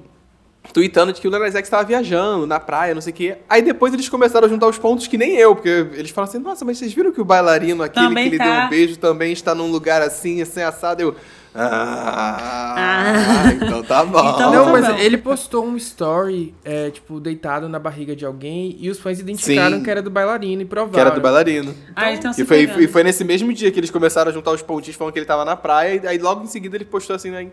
[0.73, 3.39] tweetando de que o Lil Nas X tava viajando na praia, não sei o quê.
[3.49, 6.39] Aí depois eles começaram a juntar os pontos que nem eu, porque eles falam assim,
[6.39, 8.45] nossa, mas vocês viram que o bailarino, aquele Também que tá.
[8.45, 11.03] deu um beijo, também está num lugar assim, assim, assado.
[11.03, 11.17] Eu,
[11.55, 13.53] ah, Ah.
[13.55, 14.19] então tá bom.
[14.19, 14.95] Então Não, tá mas bom.
[14.97, 19.79] ele postou um story, é, tipo, deitado na barriga de alguém e os fãs identificaram
[19.79, 19.83] Sim.
[19.85, 20.93] que era do bailarino e provaram.
[20.95, 21.75] que era do bailarino.
[21.95, 24.51] Ah, estão se E foi, e foi nesse mesmo dia que eles começaram a juntar
[24.53, 27.15] os pontinhos falando que ele tava na praia, e aí logo em seguida ele postou
[27.15, 27.49] assim, né,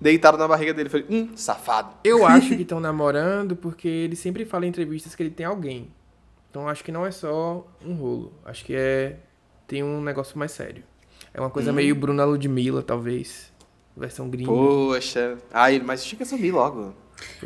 [0.00, 0.88] deitado na barriga dele.
[0.88, 1.90] Eu falei, hum, safado.
[2.04, 5.88] Eu acho que estão namorando porque ele sempre fala em entrevistas que ele tem alguém.
[6.50, 8.32] Então acho que não é só um rolo.
[8.44, 9.16] Acho que é.
[9.66, 10.82] Tem um negócio mais sério.
[11.38, 11.50] É uma Hum.
[11.50, 13.52] coisa meio Bruna Ludmilla, talvez.
[13.96, 14.50] Versão gringa.
[14.50, 15.36] Poxa.
[15.52, 16.94] Ai, mas tinha que assumir logo.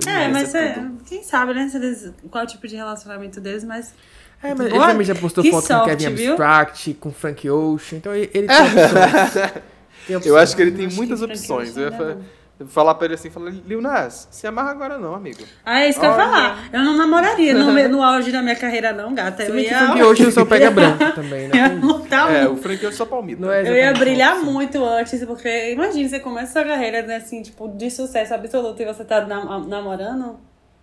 [0.07, 1.03] É, mas é tudo.
[1.05, 1.67] quem sabe, né?
[1.69, 3.95] se eles- qual tipo de relacionamento deles, mas.
[4.43, 6.33] É, mas ele Boa- também já postou que foto com sorte, Kevin viu?
[6.33, 7.97] Abstract, com Frank Ocean.
[7.99, 9.53] Então ele, ele tem opções.
[10.05, 10.37] Tem Eu opções.
[10.43, 11.77] acho que ele tem Acho muitas opções.
[11.77, 12.17] Eu ia é
[12.61, 15.43] eu falar pra ele assim, falar, Lil Nas, se amarra agora não, amigo.
[15.65, 16.59] Ah, é isso que eu ia falar.
[16.73, 19.45] Eu não namoraria no, me- no auge da minha carreira, não, gata.
[19.45, 19.77] Se Eu ia.
[19.79, 21.81] Frank Ocean só pega branco também, Eu né?
[21.83, 23.43] lutar É, o Frank é só palmito.
[23.43, 24.45] Não é Eu ia exatamente brilhar assim.
[24.45, 28.87] muito antes, porque imagina, você começa sua carreira, né, assim, tipo, de sucesso absoluto e
[28.87, 30.39] você tá nam- namorando.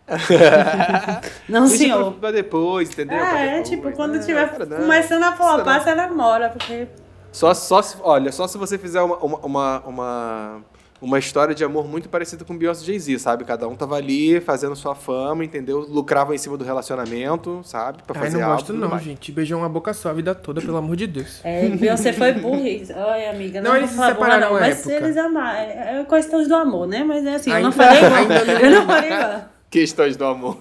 [1.48, 2.12] Não, Deixa senhor.
[2.14, 3.18] pra, pra depois, entendeu?
[3.18, 3.70] Pra É, é, depois.
[3.70, 4.78] tipo, quando Não, tiver cara, não.
[4.78, 6.88] começando a flopar, Isso você namora, porque...
[7.32, 10.62] Só, só se, olha, só se você fizer uma, uma, uma, uma,
[11.02, 13.44] uma história de amor muito parecida com Beyoncé e Jay-Z, sabe?
[13.46, 15.80] Cada um tava ali fazendo sua fama, entendeu?
[15.80, 18.04] Lucravam em cima do relacionamento, sabe?
[18.06, 19.04] Pra Ai, fazer não álbum gosto não, mais.
[19.04, 19.32] gente.
[19.32, 21.40] Beijou uma boca só a vida toda, pelo amor de Deus.
[21.44, 22.92] É, Beyoncé foi burrice.
[22.94, 24.94] Ai, amiga, não, Não, eles se burra, separaram não, na mas época.
[25.06, 25.60] eles amaram.
[25.70, 27.04] É questão do amor, né?
[27.04, 28.14] Mas é assim, eu não Ainda- falei igual.
[28.16, 29.46] ainda não- Eu não falei igual.
[29.70, 30.58] Questões do amor.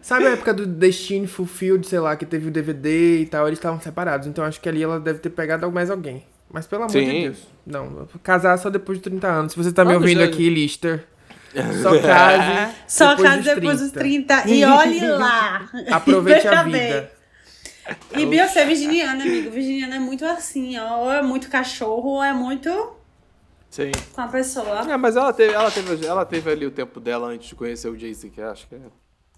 [0.00, 3.58] Sabe a época do Destiny Fulfilled, sei lá, que teve o DVD e tal, eles
[3.58, 4.28] estavam separados.
[4.28, 6.22] Então acho que ali ela deve ter pegado mais alguém.
[6.50, 7.04] Mas pelo amor Sim.
[7.04, 7.38] de Deus.
[7.66, 9.52] Não, casar só depois de 30 anos.
[9.52, 11.04] Se você tá me ouvindo já- aqui, Lister,
[11.82, 12.74] só case.
[12.86, 14.48] Só dos depois dos 30.
[14.48, 15.68] E olhe lá.
[15.90, 17.10] Aproveite a vida.
[18.16, 19.50] E Beyoncé é virginiana, amigo.
[19.50, 21.04] Virginiana é muito assim, ó.
[21.04, 22.68] Ou é muito cachorro, ou é muito
[23.70, 23.90] Sim.
[24.12, 24.90] com a pessoa.
[24.90, 27.88] É, mas ela teve, ela, teve, ela teve ali o tempo dela antes de conhecer
[27.88, 28.78] o Jay-Z, que eu acho que é-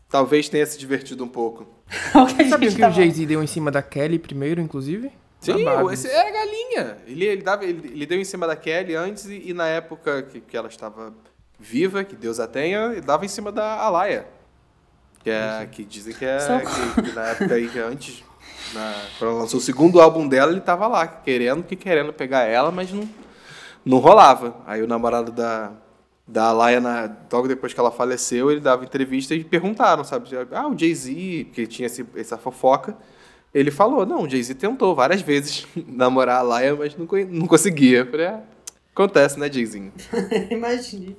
[0.09, 1.67] talvez tenha se divertido um pouco.
[2.15, 5.11] O que que tá o Jay-Z deu em cima da Kelly primeiro, inclusive?
[5.41, 6.99] Sim, esse é a galinha.
[7.07, 10.23] Ele, ele, dava, ele, ele deu em cima da Kelly antes e, e na época
[10.23, 11.15] que, que ela estava
[11.59, 14.27] viva, que Deus a tenha, ele dava em cima da Alaya.
[15.23, 18.25] Que, é, que dizem que é que, que na época aí, que antes,
[18.73, 22.43] na, quando ela lançou o segundo álbum dela, ele tava lá, querendo que querendo pegar
[22.43, 23.09] ela, mas não,
[23.85, 24.57] não rolava.
[24.67, 25.73] Aí o namorado da,
[26.27, 30.29] da Alaya, na, logo depois que ela faleceu, ele dava entrevista e perguntaram, sabe?
[30.53, 32.97] Ah, o Jay-Z, que tinha esse, essa fofoca.
[33.53, 37.99] Ele falou, não, o Jay-Z tentou várias vezes namorar a Laia, mas não, não conseguia.
[37.99, 38.43] Eu falei, ah,
[38.99, 39.93] acontece, né, Jay-Z?
[40.51, 41.17] Imagine.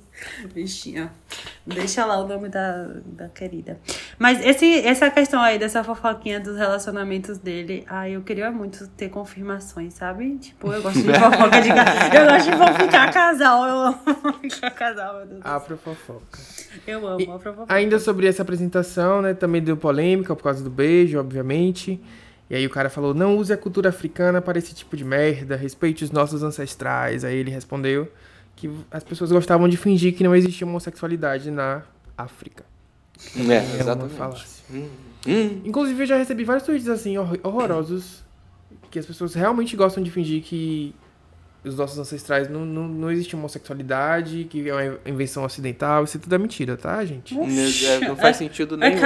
[0.54, 1.10] Bichinha.
[1.66, 3.80] Deixa lá o nome da, da querida.
[4.18, 9.08] Mas esse, essa questão aí dessa fofoquinha dos relacionamentos dele, ai, eu queria muito ter
[9.08, 10.36] confirmações, sabe?
[10.38, 12.10] Tipo, eu gosto de fofoca de casal.
[12.20, 13.66] Eu gosto de fofocar casal.
[13.66, 15.40] Eu amo fofocar casal, meu Deus.
[15.44, 16.38] Afro fofoca.
[16.86, 17.74] Eu amo, E a fofoca.
[17.74, 19.32] Ainda sobre essa apresentação, né?
[19.32, 22.00] Também deu polêmica por causa do beijo, obviamente.
[22.50, 25.54] E aí o cara falou, não use a cultura africana para esse tipo de merda,
[25.54, 27.24] respeite os nossos ancestrais.
[27.24, 28.10] Aí ele respondeu
[28.56, 31.82] que as pessoas gostavam de fingir que não existia homossexualidade na
[32.18, 32.64] África.
[33.36, 34.64] É, É uma falácia.
[34.74, 38.24] Hum, Inclusive eu já recebi vários tweets assim, hor- horrorosos,
[38.90, 40.94] que as pessoas realmente gostam de fingir que
[41.64, 46.04] os nossos ancestrais não, não, não existia homossexualidade, que é uma invenção ocidental.
[46.04, 47.34] Isso tudo é mentira, tá, gente?
[47.86, 49.00] é, não faz sentido é nenhum.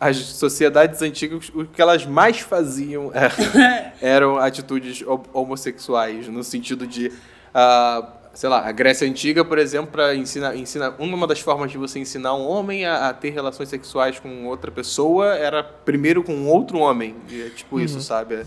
[0.00, 6.44] As, as sociedades antigas, o que elas mais faziam é, eram atitudes ho- homossexuais, no
[6.44, 7.10] sentido de,
[7.52, 11.78] ah, sei lá, a Grécia Antiga, por exemplo, para ensinar, ensina, uma das formas de
[11.78, 16.46] você ensinar um homem a, a ter relações sexuais com outra pessoa era primeiro com
[16.46, 17.16] outro homem.
[17.28, 18.44] E é tipo isso, sabe?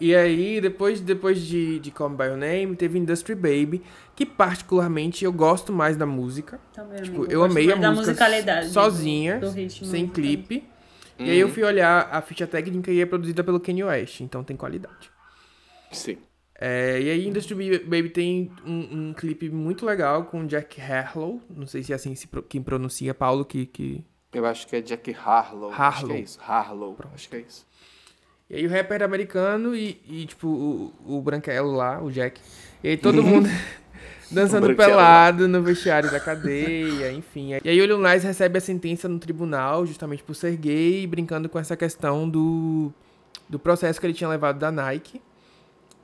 [0.00, 3.82] E aí, depois, depois de, de Call Me By Your Name, teve Industry Baby,
[4.16, 6.60] que particularmente eu gosto mais da música.
[6.72, 8.26] Também, Tipo, amigo, eu amei a música
[8.64, 9.40] sozinha,
[9.70, 10.64] sem clipe.
[11.18, 14.42] E aí eu fui olhar a ficha técnica e é produzida pelo Kanye West, então
[14.42, 15.10] tem qualidade.
[15.92, 16.18] Sim.
[16.58, 21.66] É, e aí Industry Baby tem um, um clipe muito legal com Jack Harlow, não
[21.66, 23.66] sei se é assim se quem pronuncia, Paulo, que...
[23.66, 24.04] que...
[24.32, 25.70] Eu acho que é Jack Harlow.
[25.70, 26.16] Acho que Harlow.
[26.16, 26.40] é isso.
[26.40, 26.98] Harlow.
[27.14, 27.66] Acho que é isso.
[28.52, 32.38] E aí o rapper é americano e, e, tipo, o, o branquelo lá, o Jack.
[32.84, 33.48] E aí todo mundo
[34.30, 37.54] dançando branquelo pelado no vestiário da cadeia, enfim.
[37.64, 41.48] E aí o Lil Nas recebe a sentença no tribunal justamente por ser gay, brincando
[41.48, 42.92] com essa questão do,
[43.48, 45.22] do processo que ele tinha levado da Nike.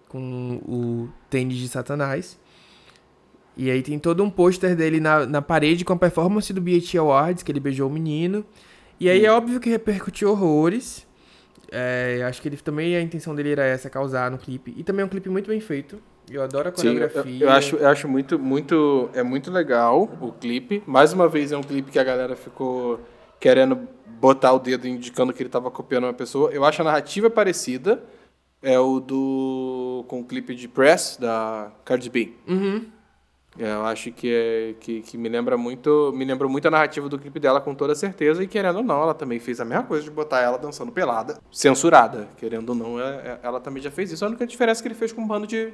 [0.09, 2.39] com o tênis de Satanás.
[3.59, 6.97] E aí tem todo um pôster dele na, na parede com a performance do BET
[6.97, 8.43] Awards, que ele beijou o menino.
[8.99, 11.08] E aí é óbvio que repercutiu horrores.
[11.71, 14.75] É, acho que ele também a intenção dele era essa, causar no clipe.
[14.77, 16.01] E também é um clipe muito bem feito.
[16.31, 17.23] Eu adoro a coreografia.
[17.23, 20.83] Sim, eu, eu, acho, eu acho muito, muito, é muito legal o clipe.
[20.87, 23.01] Mais uma vez é um clipe que a galera ficou
[23.41, 23.89] querendo
[24.21, 26.51] botar o dedo indicando que ele estava copiando uma pessoa.
[26.51, 28.03] Eu acho a narrativa parecida.
[28.61, 32.33] É o do com o clipe de Press da Cardi B.
[32.47, 32.87] Uhum.
[33.59, 37.09] É, eu acho que, é, que, que, me lembra muito me lembra muito a narrativa
[37.09, 39.83] do clipe dela com toda certeza e querendo ou não ela também fez a mesma
[39.83, 43.83] coisa de botar ela dançando pelada censurada querendo ou não ela, é, é, ela também
[43.83, 44.25] já fez isso.
[44.25, 45.73] A única diferença é que ele fez com um bando de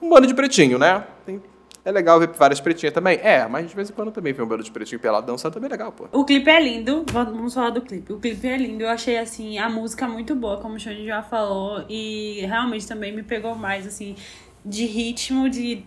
[0.00, 1.06] um bando de pretinho né?
[1.24, 1.40] Tem,
[1.84, 3.20] é legal ver várias pretinhas também.
[3.22, 5.68] É mas de vez em quando também ver um bando de pretinho pelado dançando também
[5.68, 6.08] é legal pô.
[6.10, 8.12] O clipe é lindo vamos falar do clipe.
[8.12, 11.22] O clipe é lindo eu achei assim a música muito boa como o Xande já
[11.22, 14.16] falou e realmente também me pegou mais assim
[14.64, 15.84] de ritmo de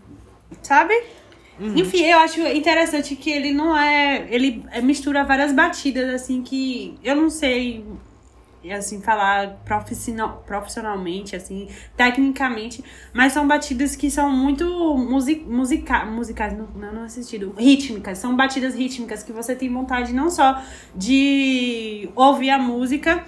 [0.61, 0.93] sabe
[1.59, 1.77] Uhum.
[1.77, 4.27] Enfim, eu acho interessante que ele não é.
[4.29, 7.83] Ele mistura várias batidas, assim, que eu não sei
[8.73, 12.83] assim, falar profissional, profissionalmente, assim, tecnicamente,
[13.13, 14.65] mas são batidas que são muito
[14.97, 20.13] music, musica, musicais, não, não no sentido, rítmicas, são batidas rítmicas que você tem vontade
[20.13, 20.61] não só
[20.95, 23.23] de ouvir a música,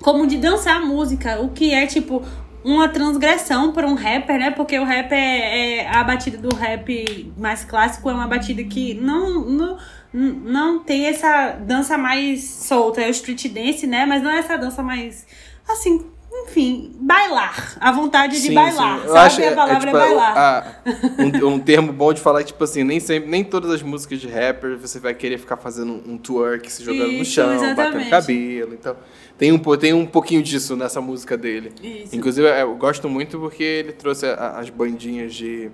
[0.00, 2.22] como de dançar a música, o que é, tipo,
[2.64, 4.50] uma transgressão para um rapper, né?
[4.50, 8.94] Porque o rap é, é, a batida do rap mais clássico é uma batida que
[8.94, 9.78] não, não
[10.16, 14.06] não tem essa dança mais solta, é o street dance, né?
[14.06, 15.26] Mas não é essa dança mais
[15.68, 16.06] assim,
[16.42, 17.76] enfim, bailar.
[17.80, 18.98] A vontade de sim, bailar.
[18.98, 19.06] Sim.
[19.06, 19.26] Eu Sabe?
[19.26, 20.36] Acho, a palavra é, tipo, é bailar.
[20.36, 24.20] A, um, um, termo bom de falar, tipo assim, nem, sempre, nem todas as músicas
[24.20, 27.76] de rapper você vai querer ficar fazendo um twerk, se jogando Isso, no chão, exatamente.
[27.76, 28.74] batendo cabelo.
[28.74, 28.96] Então,
[29.36, 31.72] tem um, tem um pouquinho disso nessa música dele.
[31.82, 32.14] Isso.
[32.14, 35.70] Inclusive, eu gosto muito porque ele trouxe as bandinhas de.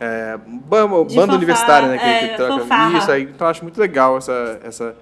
[0.00, 1.98] É, banda universitária, né?
[1.98, 2.98] Que, é, que troca.
[2.98, 3.22] Isso aí.
[3.24, 4.60] Então, eu acho muito legal essa.
[4.62, 4.96] essa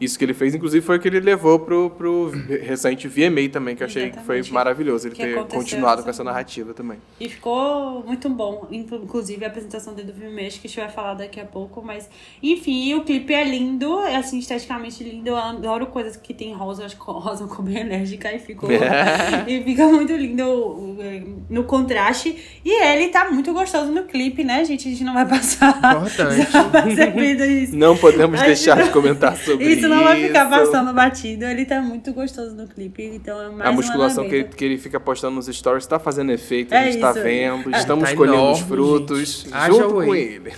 [0.00, 2.30] isso que ele fez, inclusive, foi o que ele levou pro, pro
[2.62, 4.20] recente VMA também, que eu achei Exatamente.
[4.20, 6.98] que foi maravilhoso ele que ter continuado com essa narrativa também.
[7.18, 10.88] E ficou muito bom, inclusive a apresentação dele do VMA, acho que a gente vai
[10.88, 12.08] falar daqui a pouco, mas
[12.42, 16.84] enfim, o clipe é lindo, é assim, esteticamente lindo, eu adoro coisas que tem rosa,
[16.84, 18.70] acho que rosa ficou bem enérgica e ficou
[19.46, 20.96] e fica muito lindo
[21.50, 22.36] no contraste.
[22.64, 24.88] E ele tá muito gostoso no clipe, né, gente?
[24.88, 25.78] A gente não vai passar.
[25.78, 26.48] Importante.
[27.76, 31.44] Não podemos deixar de comentar sobre isso não vai ficar passando batido.
[31.44, 33.02] Ele tá muito gostoso no clipe.
[33.02, 36.30] Então é mais A musculação que ele, que ele fica postando nos stories tá fazendo
[36.32, 36.74] efeito.
[36.74, 37.18] É a gente tá isso.
[37.18, 37.76] tá vendo.
[37.76, 39.66] Estamos tá colhendo enorme, os frutos gente.
[39.66, 40.52] junto com ele.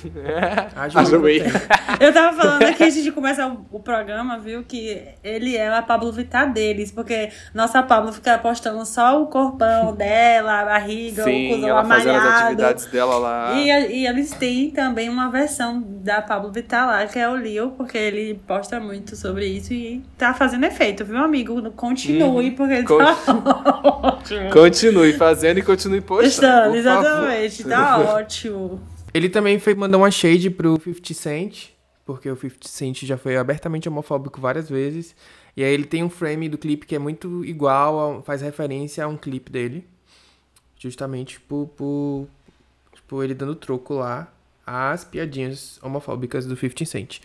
[0.75, 1.41] Haja whey.
[2.01, 4.63] Eu tava falando aqui antes de começar o, o, programa, viu?
[4.63, 6.91] Que ele é a Pablo Vittar deles.
[6.91, 11.81] Porque nossa Pablo fica postando só o corpão dela, a barriga, Sim, o cuzão ela
[11.81, 12.11] amalhado.
[12.11, 13.53] fazendo as atividades dela lá.
[13.55, 17.71] E, e eles têm também uma versão da Pablo Vittar lá, que é o Leo,
[17.73, 21.71] porque ele posta muito sobre isso e tá fazendo efeito, viu, amigo?
[21.73, 22.55] Continue, uhum.
[22.55, 24.51] porque Con tá ótimo.
[24.51, 26.75] Continue fazendo e continue postando.
[26.75, 28.81] exatamente, tá ótimo.
[29.13, 31.69] Ele também foi mandar uma shade pro 50 Cent,
[32.07, 35.15] porque o 50 Cent já foi abertamente homofóbico várias vezes.
[35.57, 39.05] E aí ele tem um frame do clipe que é muito igual, a, faz referência
[39.05, 39.87] a um clipe dele.
[40.79, 42.27] Justamente por, por,
[43.07, 44.33] por ele dando troco lá
[44.67, 47.21] às piadinhas homofóbicas do 50 Cent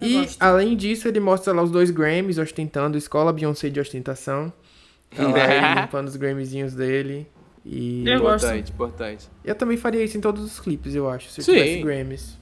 [0.00, 0.42] e, gosto.
[0.42, 4.52] além disso, ele mostra lá os dois Grammys ostentando, Escola Beyoncé de ostentação.
[5.10, 7.26] Tá lá limpando os Grammyzinhos dele.
[7.64, 8.04] E...
[8.06, 8.72] Eu importante, gosto.
[8.72, 9.28] importante.
[9.44, 11.52] Eu também faria isso em todos os clipes, eu acho, se eu Sim.
[11.52, 12.39] tivesse Grammys.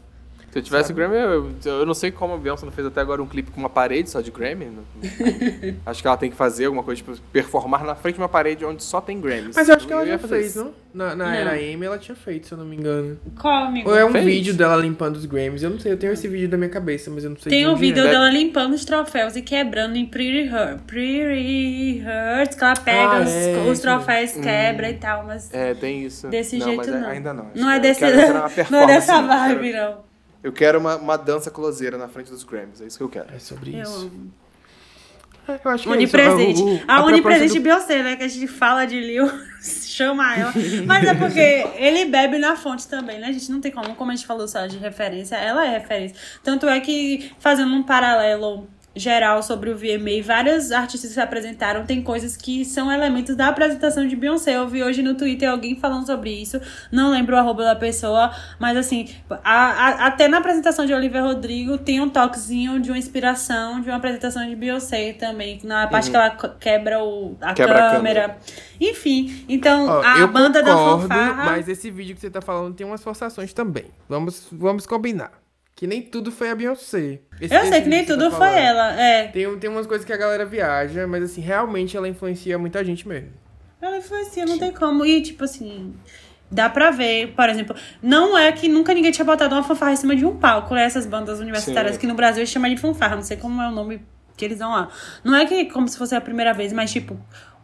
[0.51, 1.01] Se eu tivesse Sabe?
[1.01, 3.61] Grammy, eu, eu não sei como a Beyoncé não fez até agora um clipe com
[3.61, 4.71] uma parede só de Grammy.
[5.85, 8.65] acho que ela tem que fazer alguma coisa, tipo, performar na frente de uma parede
[8.65, 9.55] onde só tem Grammys.
[9.55, 10.73] Mas eu acho que ela já fez, não?
[10.93, 13.21] Na, na era Amy ela tinha feito, se eu não me engano.
[13.39, 13.91] Qual, amigo?
[13.91, 14.25] Ou é um fez?
[14.25, 15.63] vídeo dela limpando os Grammys.
[15.63, 17.69] Eu não sei, eu tenho esse vídeo da minha cabeça, mas eu não sei Tem
[17.69, 18.11] um vídeo é.
[18.11, 20.81] dela limpando os troféus e quebrando em Pretty Hurt.
[20.87, 24.41] Pretty Hurt, que ela pega ah, os, é, os, troféus, hum.
[24.41, 25.53] quebra e tal, mas...
[25.53, 26.27] É, tem isso.
[26.29, 27.09] Desse não, jeito não.
[27.09, 27.47] Ainda não.
[27.55, 28.01] Não é, desse...
[28.71, 30.08] Não é dessa vibe, não.
[30.43, 33.35] Eu quero uma, uma dança closeira na frente dos Grammys, é isso que eu quero.
[33.35, 34.07] É sobre eu isso.
[34.07, 34.33] Amo.
[35.49, 36.61] É, eu acho que Onipresente.
[36.61, 37.63] É o, o, a, a onipresente do...
[37.63, 38.17] Beyoncé, né?
[38.17, 39.27] Que a gente fala de Lil,
[39.63, 40.53] chama ela.
[40.87, 41.41] Mas é porque
[41.77, 43.29] ele bebe na fonte também, né?
[43.29, 46.17] A gente não tem como, como a gente falou só de referência, ela é referência.
[46.45, 50.23] Tanto é que, fazendo um paralelo geral sobre o VMA.
[50.25, 51.85] Vários artistas que se apresentaram.
[51.87, 54.57] Tem coisas que são elementos da apresentação de Beyoncé.
[54.57, 56.61] Eu vi hoje no Twitter alguém falando sobre isso.
[56.91, 58.35] Não lembro o arroba da pessoa.
[58.59, 59.09] Mas assim,
[59.45, 63.89] a, a, até na apresentação de Olivia Rodrigo tem um toquezinho de uma inspiração de
[63.89, 65.61] uma apresentação de Beyoncé também.
[65.63, 66.11] Na parte Uhum.
[66.13, 68.21] que ela quebra o, a Quebra a câmera.
[68.23, 68.39] câmera.
[68.81, 71.45] Enfim, então Ó, a banda concordo, da fanfarra.
[71.45, 73.87] mas esse vídeo que você tá falando tem umas forçações também.
[74.09, 75.31] Vamos, vamos combinar.
[75.79, 77.21] Que nem tudo foi a Beyoncé.
[77.41, 79.01] Esse- Eu sei que nem vídeo você tudo tá foi ela.
[79.01, 79.29] É.
[79.29, 83.07] Tem, tem umas coisas que a galera viaja, mas assim, realmente ela influencia muita gente
[83.07, 83.29] mesmo.
[83.81, 85.07] Ela influencia, não tem como.
[85.07, 85.95] E, tipo assim,
[86.51, 89.97] dá pra ver, por exemplo, não é que nunca ninguém tinha botado uma fanfarra em
[89.97, 90.83] cima de um palco, né?
[90.83, 92.01] Essas bandas universitárias Sim.
[92.01, 94.03] que no Brasil chama de fanfarra, não sei como é o nome
[94.37, 94.89] que eles dão lá.
[95.23, 97.17] Não é que como se fosse a primeira vez, mas, tipo,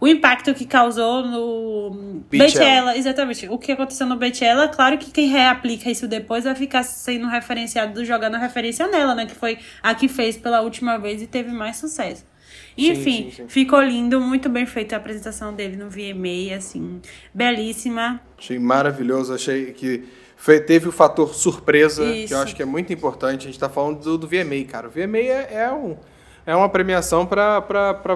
[0.05, 2.23] o impacto que causou no.
[2.31, 3.49] Beachella, exatamente.
[3.49, 8.05] O que aconteceu no Beachella, claro que quem reaplica isso depois vai ficar sendo referenciado,
[8.05, 9.25] jogando a referência nela, né?
[9.25, 12.23] Que foi a que fez pela última vez e teve mais sucesso.
[12.77, 13.49] Enfim, sim, sim.
[13.49, 17.01] ficou lindo, muito bem feita a apresentação dele no VMA, assim,
[17.33, 18.21] belíssima.
[18.37, 20.05] Achei maravilhoso, achei que
[20.37, 22.35] foi- teve o fator surpresa, que Isso.
[22.35, 23.45] eu acho que é muito importante.
[23.45, 24.87] A gente tá falando do, do VMA, cara.
[24.87, 25.97] O VMA é, é, um,
[26.47, 27.61] é uma premiação pra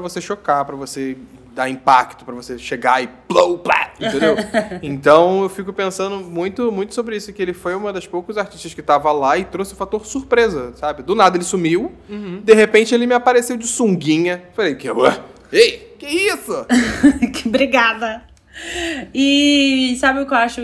[0.00, 1.16] você chocar, pra você
[1.54, 4.36] dar impacto, pra você chegar e blow, plá, entendeu?
[4.80, 8.72] então eu fico pensando muito, muito sobre isso, que ele foi uma das poucos artistas
[8.74, 11.02] que tava lá e trouxe o fator surpresa, sabe?
[11.02, 14.44] Do nada ele sumiu, de repente ele me apareceu de sunguinha.
[14.54, 15.18] Falei, que ué?
[15.50, 16.64] Ei, que isso?
[17.34, 18.27] Que Obrigada.
[19.14, 20.60] E sabe o que eu acho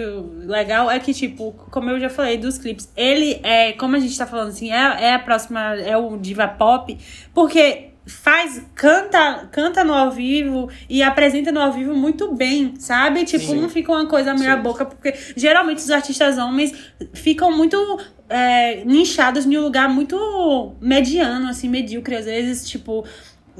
[0.47, 0.90] legal?
[0.90, 4.26] É que, tipo, como eu já falei dos clipes, ele é, como a gente tá
[4.26, 6.97] falando assim, é, é a próxima, é o diva pop,
[7.32, 13.24] porque faz, canta, canta no ao vivo e apresenta no ao vivo muito bem, sabe?
[13.24, 13.61] Tipo, Sim.
[13.61, 16.72] não fica uma coisa meia boca, porque geralmente os artistas homens
[17.14, 17.78] ficam muito
[18.28, 23.05] é, nichados em um lugar muito mediano, assim, medíocre, às vezes, tipo.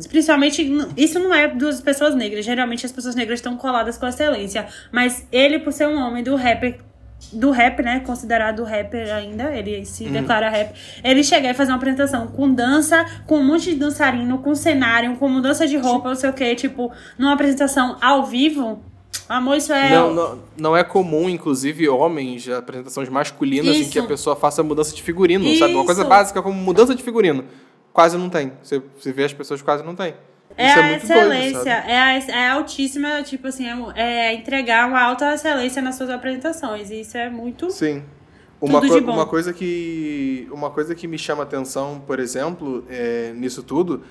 [0.09, 2.45] Principalmente, isso não é das pessoas negras.
[2.45, 4.67] Geralmente as pessoas negras estão coladas com a excelência.
[4.91, 6.81] Mas ele, por ser um homem do rapper,
[7.33, 8.01] do rap, né?
[8.01, 10.75] Considerado rapper ainda, ele se declara rap.
[11.03, 15.17] Ele chegar e fazer uma apresentação com dança, com um monte de dançarino, com cenário,
[15.17, 18.83] com mudança de roupa, não sei o que, tipo, numa apresentação ao vivo.
[19.29, 19.91] Amor, isso é.
[19.91, 23.91] Não, não, não é comum, inclusive, homens, apresentações masculinas, em Isso.
[23.91, 25.73] que a pessoa faça mudança de figurino, sabe?
[25.73, 26.11] Uma coisa Isso.
[26.11, 27.45] básica como mudança de figurino.
[27.95, 28.53] Quase não tem.
[28.63, 30.15] Você, você vê as pessoas quase não tem.
[30.57, 31.91] É Isso a doido, excelência, sabe?
[31.91, 36.91] é, a, é altíssima, tipo assim, é, é entregar uma alta excelência nas suas apresentações.
[36.91, 37.71] E isso é muito.
[37.71, 38.03] Sim.
[38.61, 39.13] Uma, Tudo co- de bom.
[39.15, 44.03] uma coisa que uma coisa que me chama atenção, por exemplo, é, nisso tudo,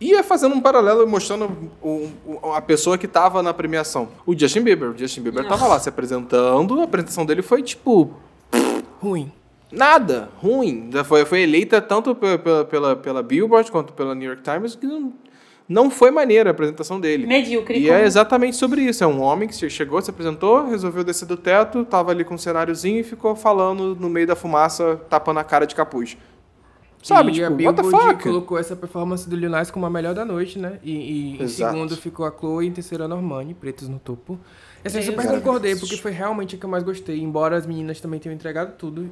[0.00, 4.08] e é fazendo um paralelo e mostrando o- o- a pessoa que tava na premiação.
[4.26, 4.90] O Justin Bieber.
[4.90, 8.14] O Justin Bieber tava lá se apresentando, a apresentação dele foi tipo
[9.00, 9.30] Ruim.
[9.72, 10.90] Nada, ruim.
[11.04, 14.86] Foi, foi eleita tanto pe- pela, pela, pela Billboard quanto pela New York Times que
[14.86, 15.12] não,
[15.68, 17.26] não foi maneira a apresentação dele.
[17.26, 17.78] Medíocre.
[17.78, 19.04] E como- é exatamente sobre isso.
[19.04, 22.34] É um homem que che- chegou, se apresentou, resolveu descer do teto, tava ali com
[22.34, 26.16] um cenáriozinho e ficou falando no meio da fumaça, tapando a cara de capuz.
[27.02, 28.22] Sabe, e tipo, a what the Billboard fuck?
[28.24, 30.78] colocou essa performance do Lil Nas como a melhor da noite, né?
[30.82, 30.92] E,
[31.38, 34.38] e em segundo ficou a Chloe, em terceiro a Normani, pretos no topo.
[34.84, 37.18] Essa eu super concordei, porque foi realmente a que eu mais gostei.
[37.20, 39.08] Embora as meninas também tenham entregado tudo.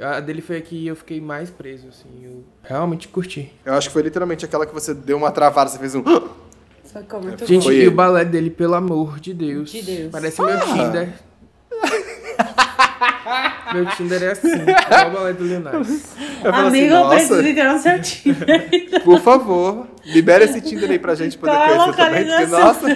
[0.00, 2.08] A dele foi a que eu fiquei mais preso, assim.
[2.22, 3.52] Eu realmente curti.
[3.64, 6.02] Eu acho que foi literalmente aquela que você deu uma travada, você fez um...
[6.84, 7.72] Ficou muito Gente, bom.
[7.72, 9.70] E o balé dele, pelo amor de Deus.
[9.70, 10.10] De Deus.
[10.12, 10.60] Parece meu Ah.
[10.60, 11.12] Tinder.
[13.72, 15.44] Meu Tinder é assim, igual o balé do.
[15.46, 16.02] Eu falo assim,
[16.44, 18.34] Amigo, eu nossa, preciso entrar no seu time.
[19.04, 22.86] por favor, libera esse Tinder aí pra gente poder Qual a conhecer também, porque, nossa?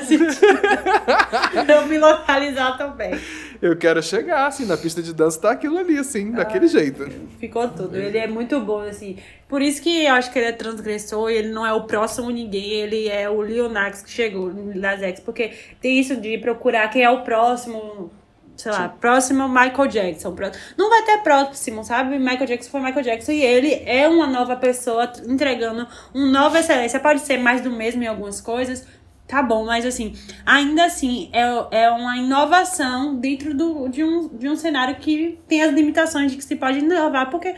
[1.73, 3.19] Eu me localizar também.
[3.63, 7.09] eu quero chegar, assim, na pista de dança tá aquilo ali, assim, daquele jeito.
[7.39, 7.97] Ficou tudo.
[7.97, 9.17] Ele é muito bom, assim.
[9.49, 12.31] Por isso que eu acho que ele é transgressor e ele não é o próximo
[12.31, 12.71] ninguém.
[12.71, 15.21] Ele é o Lil Nas que chegou nas X.
[15.21, 18.13] Porque tem isso de procurar quem é o próximo.
[18.59, 20.35] Sei lá, próximo Michael Jackson.
[20.77, 22.19] Não vai ter próximo, sabe?
[22.19, 26.99] Michael Jackson foi Michael Jackson e ele é uma nova pessoa entregando uma nova excelência.
[26.99, 28.85] Pode ser mais do mesmo em algumas coisas,
[29.29, 30.15] Tá bom, mas assim,
[30.47, 35.63] ainda assim, é, é uma inovação dentro do, de, um, de um cenário que tem
[35.63, 37.55] as limitações de que se pode inovar, porque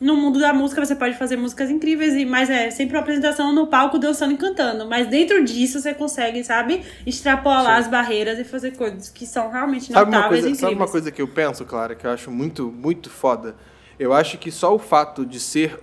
[0.00, 3.52] no mundo da música você pode fazer músicas incríveis, e mas é sempre uma apresentação
[3.52, 4.86] no palco dançando e cantando.
[4.86, 9.92] Mas dentro disso você consegue, sabe, extrapolar as barreiras e fazer coisas que são realmente
[9.92, 10.60] Sabe uma, notáveis e coisa, incríveis.
[10.60, 13.54] sabe uma coisa que eu penso, Clara, que eu acho muito, muito foda?
[13.98, 15.78] Eu acho que só o fato de ser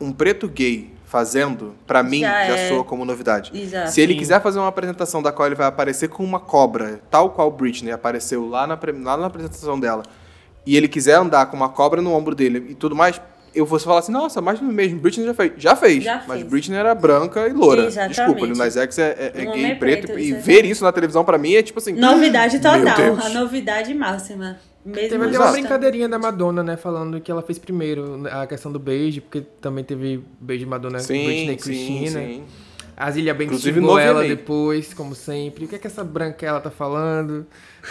[0.00, 2.68] um preto gay fazendo, pra mim, Já já, é.
[2.68, 3.50] soa como novidade.
[3.58, 3.90] Exato.
[3.90, 4.18] Se ele Sim.
[4.18, 7.90] quiser fazer uma apresentação da qual ele vai aparecer com uma cobra, tal qual Britney
[7.90, 10.02] apareceu lá na, lá na apresentação dela,
[10.66, 13.20] e ele quiser andar com uma cobra no ombro dele e tudo mais,
[13.54, 15.52] eu fosse falar assim, nossa, mais do mesmo, Britney já fez.
[15.56, 16.04] Já fez.
[16.04, 16.50] Já mas fez.
[16.50, 17.86] Britney era branca e loura.
[17.86, 18.16] Exatamente.
[18.16, 20.06] Desculpa, Lil Nas X é, é- é gay homem preto.
[20.06, 21.92] preto, e isso é ver isso na televisão pra mim é tipo assim.
[21.92, 22.96] Novidade Meu total.
[22.96, 23.24] Deus.
[23.26, 24.56] A novidade máxima.
[24.84, 26.76] Mesmo Teve até uma brincadeirinha da Madonna, né?
[26.76, 30.98] Falando que ela fez primeiro a questão do beijo, porque também teve beijo de Madonna,
[30.98, 32.20] Britney Sim, e Christina.
[32.20, 32.44] sim, sim.
[32.96, 35.66] A Zilia Inclusive, xingou ela depois, como sempre.
[35.66, 37.46] O que é que essa branquela tá falando?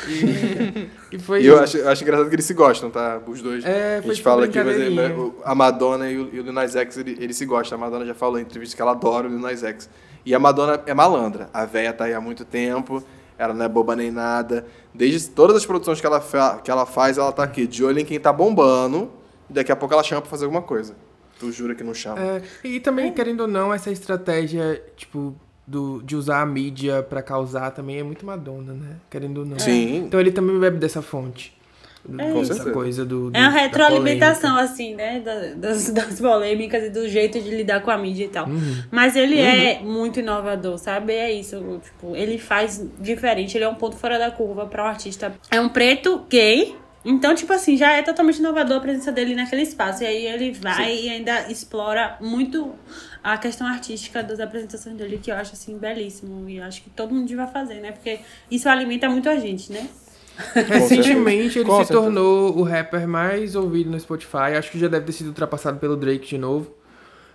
[0.07, 3.19] E, e foi E eu acho, eu acho engraçado que eles se gostam, tá?
[3.25, 3.63] Os dois.
[3.65, 6.53] É, a gente fala aqui, mas é, o- a Madonna e o, e o Lil
[6.53, 7.77] Nas X, ele- eles se gostam.
[7.77, 9.89] A Madonna já falou em entrevista que ela adora o Lil Nas X.
[10.25, 11.49] E a Madonna é malandra.
[11.53, 13.01] A véia tá aí há muito tempo,
[13.37, 14.65] ela não é boba nem nada.
[14.93, 17.99] Desde todas as produções que ela, fa- que ela faz, ela tá aqui, de olho
[17.99, 19.09] em quem tá bombando.
[19.49, 20.95] E daqui a pouco ela chama pra fazer alguma coisa.
[21.39, 22.19] Tu jura que não chama.
[22.19, 25.35] É, e também, querendo ou não, essa estratégia, tipo,
[25.67, 28.95] do, de usar a mídia pra causar também é muito Madonna, né?
[29.09, 29.59] Querendo ou não.
[29.59, 29.97] Sim.
[30.05, 31.55] Então ele também bebe dessa fonte.
[32.05, 32.71] Com dessa certeza.
[32.71, 35.19] coisa do, do É uma retroalimentação, assim, né?
[35.19, 38.47] da- Das, das polêmicas e do jeito de lidar com a mídia e tal.
[38.47, 38.81] Uhum.
[38.89, 41.11] Mas ele é muito inovador, sabe?
[41.11, 41.81] É isso.
[41.83, 45.33] Tipo, ele faz diferente, ele é um ponto fora da curva pra um artista.
[45.51, 46.77] É um preto gay.
[47.09, 50.03] Então, tipo assim, já é totalmente inovador a presença dele naquele espaço.
[50.03, 52.73] E aí ele vai e ainda explora muito
[53.23, 56.49] a questão artística das apresentações dele, que eu acho, assim, belíssimo.
[56.49, 57.93] E eu acho que todo mundo devia fazer, né?
[57.93, 58.19] Porque
[58.51, 59.87] isso alimenta muito a gente, né?
[60.67, 61.99] Recentemente ele Com se certeza.
[62.01, 64.53] tornou o rapper mais ouvido no Spotify.
[64.57, 66.75] Acho que já deve ter sido ultrapassado pelo Drake de novo.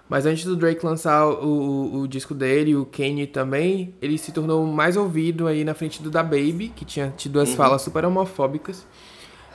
[0.08, 4.30] Mas antes do Drake lançar o, o, o disco dele, o Kanye também, ele se
[4.30, 7.42] tornou mais ouvido aí na frente do Da Baby, que tinha tido Uhum.
[7.42, 8.86] as falas super homofóbicas.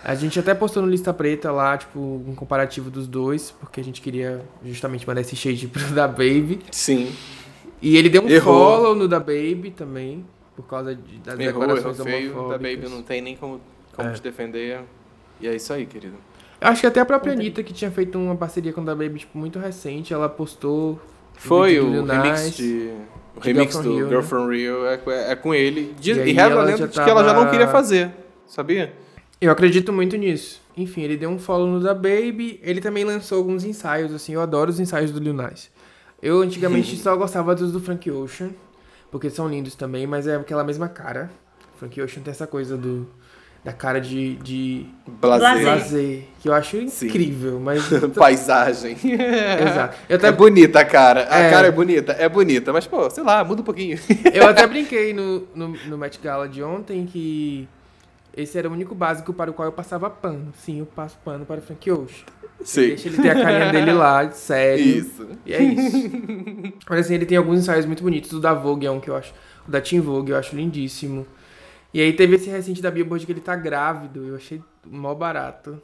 [0.04, 3.84] A gente até postou no Lista Preta lá, tipo, um comparativo dos dois, porque a
[3.84, 6.60] gente queria justamente mandar esse shade pro Da Baby.
[6.72, 7.12] Sim.
[7.82, 8.54] E ele deu um Errou.
[8.78, 10.26] follow no Da Baby também,
[10.56, 12.34] por causa de, das Errou, errou declarações feio.
[12.48, 12.58] Da.
[12.58, 13.60] Baby não tem nem como,
[13.96, 14.14] como É.
[14.14, 14.80] te defender.
[15.42, 16.16] E é isso aí, querido.
[16.60, 18.96] Eu acho que até a própria Anitta, que tinha feito uma parceria com a Da
[18.96, 21.00] Baby, tipo, muito recente, ela postou.
[21.36, 22.92] Foi o Lil remix de.
[23.36, 24.28] O de remix Girl From do Rio, Girl né?
[24.28, 25.94] From Rio é, com- é com ele.
[26.00, 28.10] Diz, E e, de que ela já não queria fazer.
[28.48, 28.94] Sabia?
[29.40, 30.62] Eu acredito muito nisso.
[30.76, 32.60] Enfim, ele deu um follow no Da Baby.
[32.64, 34.34] Ele também lançou alguns ensaios, assim.
[34.34, 35.70] Eu adoro os ensaios do Lil Nas.
[36.22, 38.50] Eu antigamente só gostava dos do Frank Ocean,
[39.12, 41.30] porque são lindos também, mas é aquela mesma cara.
[41.78, 43.08] Frank Ocean tem essa coisa do
[43.64, 44.86] da cara de, de
[45.20, 45.66] Blazer.
[45.66, 47.08] lazer, que eu acho Sim.
[47.08, 47.84] incrível, mas...
[48.16, 48.96] Paisagem.
[49.04, 49.98] Exato.
[50.08, 51.28] Eu até É bonita a cara.
[51.30, 51.50] A É.
[51.52, 52.72] cara é bonita, é bonita.
[52.72, 54.00] Mas, pô, sei lá, muda um pouquinho.
[54.34, 57.68] Eu até brinquei no, no, no Met Gala de ontem que
[58.38, 60.54] esse era o único básico para o qual eu passava pano.
[60.56, 62.26] Sim, eu passo pano para o Frank Ocean.
[62.62, 62.90] Sim.
[62.90, 64.86] Deixa ele ter a carinha dele lá, sério.
[64.86, 65.28] Isso.
[65.44, 66.10] E é isso.
[66.88, 68.32] Mas assim, ele tem alguns ensaios muito bonitos.
[68.32, 69.34] O da Vogue é um que eu acho.
[69.68, 71.26] O da Teen Vogue eu acho lindíssimo.
[71.92, 74.24] E aí teve esse recente da Billboard que ele tá grávido.
[74.24, 75.82] Eu achei mó barato.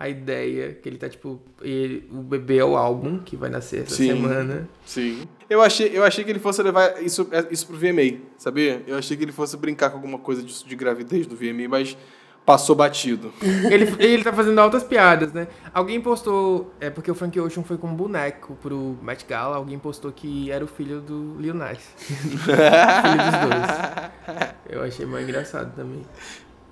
[0.00, 3.82] A ideia que ele tá, tipo, ele- o bebê é o álbum que vai nascer
[3.82, 4.06] essa Sim.
[4.06, 4.66] semana.
[4.86, 5.28] Sim.
[5.48, 8.82] Eu achei, eu achei que ele fosse levar isso, isso pro VMA, sabia?
[8.86, 11.98] Eu achei que ele fosse brincar com alguma coisa disso de gravidez do VMA, mas
[12.46, 13.30] passou batido.
[13.70, 15.46] Ele, ele tá fazendo altas piadas, né?
[15.74, 19.78] Alguém postou, é porque o Frank Ocean foi com um boneco pro Met Gala, alguém
[19.78, 21.78] postou que era o filho do Lil Nas.
[21.98, 24.50] filho dos dois.
[24.70, 26.02] Eu achei mais engraçado também.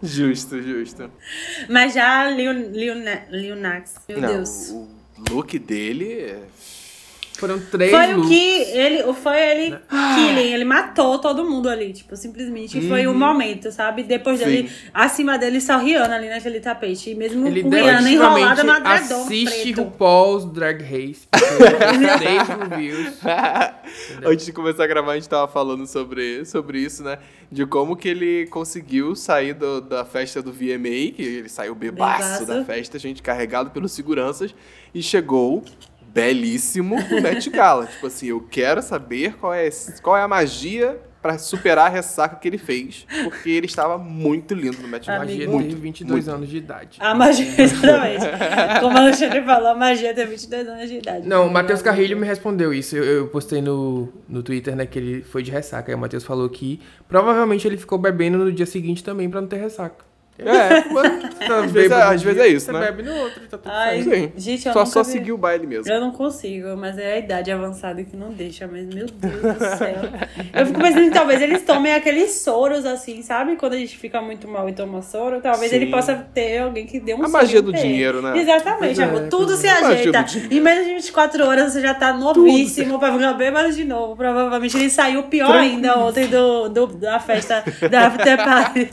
[0.03, 1.11] Justo, justo.
[1.69, 2.29] Mas já
[2.95, 4.71] Na- Lil Nas, meu Não, Deus.
[4.71, 4.89] o
[5.31, 6.43] look dele é...
[7.39, 8.29] Foram três Foi o looks.
[8.29, 13.71] que ele, foi ele killing, ele matou todo mundo ali, tipo, simplesmente foi o momento,
[13.71, 14.03] sabe?
[14.03, 14.75] Depois dele, Sim.
[14.93, 19.23] acima dele só Rihanna ali naquele tapete, e mesmo Ele com Rihanna enrolada no adredom
[19.23, 19.83] assiste preto.
[19.85, 21.29] RuPaul's Drag Race.
[21.31, 21.49] porque
[22.19, 23.15] Três reviews.
[24.25, 27.19] Antes de começar a gravar, a gente tava falando sobre, sobre isso, né?
[27.51, 32.41] De como que ele conseguiu sair do- da festa do VMA, que ele saiu bebaço
[32.41, 32.47] Bebaço.
[32.47, 34.55] da festa, gente carregado pelos seguranças,
[34.95, 35.65] e chegou
[36.13, 37.87] belíssimo no Met Gala.
[37.87, 39.69] tipo assim, eu quero saber qual é,
[40.03, 44.55] qual é a magia pra superar a ressaca que ele fez, porque ele estava muito
[44.55, 45.21] lindo no Met Gala.
[45.21, 45.63] Magia Amigo.
[45.63, 46.99] tem 22 anos de idade.
[47.01, 48.25] A magia, exatamente.
[48.81, 51.29] Como a Alexandre falou, a magia tem 22 anos de idade.
[51.29, 52.97] Não, o Matheus Carrilho me respondeu isso.
[52.97, 55.91] Eu, eu postei no, no Twitter, né, que ele foi de ressaca.
[55.91, 59.49] Aí o Matheus falou que provavelmente ele ficou bebendo no dia seguinte também pra não
[59.49, 60.08] ter ressaca.
[60.39, 62.81] É, mas Tá às vezes, às vezes é isso, você né?
[62.81, 64.33] bebe no outro, tá tudo Ai, certo.
[64.37, 65.93] Gente, eu Só, só vi- seguir o baile mesmo.
[65.93, 69.59] Eu não consigo, mas é a idade avançada que não deixa, mas meu Deus do
[69.77, 69.97] céu.
[70.55, 73.57] Eu fico pensando que talvez eles tomem aqueles soros assim, sabe?
[73.57, 75.77] Quando a gente fica muito mal e toma soro, talvez Sim.
[75.77, 78.39] ele possa ter alguém que dê um A magia do dinheiro, né?
[78.39, 79.29] Exatamente, é, amor.
[79.29, 79.81] Tudo se é.
[79.81, 80.25] Magia ajeita.
[80.55, 84.17] Em menos de 24 horas você já tá novíssimo pra ficar bêbado de novo.
[84.17, 88.91] Provavelmente ele saiu pior ainda ontem do, do- da festa da after party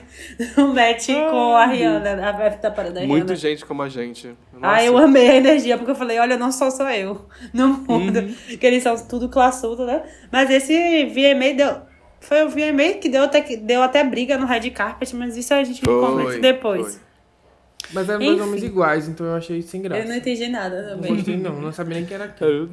[0.56, 3.18] do Matt com a Rihanna, a Beth da parada da Rihanna.
[3.18, 4.36] Muita gente como a gente.
[4.62, 5.06] Ah, eu Nossa.
[5.06, 8.20] amei a energia, porque eu falei, olha, não sou só eu no mundo.
[8.20, 8.58] Uhum.
[8.58, 10.04] Que eles são tudo classudo, né?
[10.32, 11.82] Mas esse VMA deu.
[12.22, 15.54] Foi o VMA que deu até, que deu até briga no Red Carpet, mas isso
[15.54, 16.96] a gente Foi, comenta depois.
[16.96, 17.06] foi.
[17.94, 20.02] Mas eram dois nomes iguais, então eu achei sem graça.
[20.02, 21.16] Eu não entendi nada Não também.
[21.16, 21.62] gostei, não.
[21.62, 22.72] Não sabia nem que era aquilo.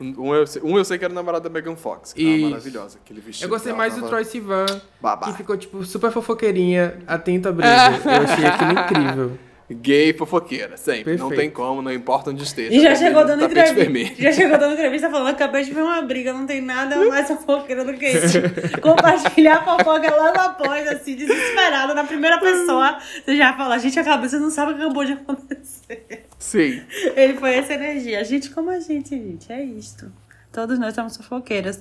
[0.00, 2.98] Um eu, sei, um eu sei que era namorado da Megan Fox, que tava maravilhosa.
[3.04, 3.44] Aquele vestido.
[3.46, 4.66] Eu gostei que mais do Troy Sivan,
[5.00, 5.26] babá.
[5.30, 7.68] que ficou, tipo, super fofoqueirinha, atento à briga.
[8.04, 9.38] Eu achei aquilo incrível.
[9.72, 11.16] Gay fofoqueira, sempre.
[11.16, 11.40] Não Perfeito.
[11.42, 12.74] tem como, não importa onde esteja.
[12.74, 13.74] E já Tá chegou dando entrevista.
[13.76, 14.16] vermelho.
[14.18, 17.84] Já chegou dando entrevista falando, acabei de ver uma briga, não tem nada mais fofoqueira
[17.84, 18.38] do que isso.
[18.82, 22.98] Compartilhar a fofoca logo após, assim, desesperado, na primeira pessoa.
[23.24, 26.26] Você já fala, gente, acabou, você não sabe o que acabou de acontecer.
[26.40, 26.82] Sim.
[27.14, 28.18] Ele foi essa energia.
[28.18, 29.52] A gente como a gente, gente.
[29.52, 30.10] É isto.
[30.50, 31.78] Todos nós somos fofoqueiras.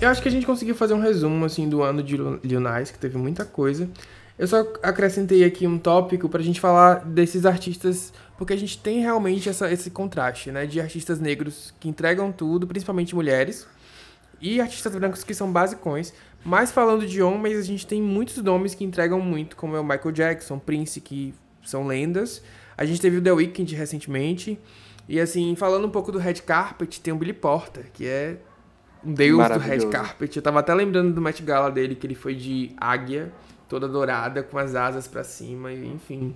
[0.00, 2.90] Eu acho que a gente conseguiu fazer um resumo, assim, do ano de Lil Nas,
[2.90, 3.88] que teve muita coisa.
[4.38, 9.00] Eu só acrescentei aqui um tópico pra gente falar desses artistas, porque a gente tem
[9.00, 10.66] realmente essa, esse contraste, né?
[10.66, 13.66] De artistas negros que entregam tudo, principalmente mulheres,
[14.40, 16.12] e artistas brancos que são basicões.
[16.44, 19.84] Mas falando de homens, a gente tem muitos nomes que entregam muito, como é o
[19.84, 22.42] Michael Jackson, Prince, que são lendas.
[22.76, 24.58] A gente teve o The Weeknd recentemente.
[25.08, 28.36] E assim, falando um pouco do Red Carpet, tem o Billy Porter, que é
[29.04, 29.86] um deus do Red.
[29.88, 30.36] Carpet.
[30.36, 33.32] Eu tava até lembrando do Met Gala dele, que ele foi de águia,
[33.68, 36.34] toda dourada, com as asas pra cima, e enfim.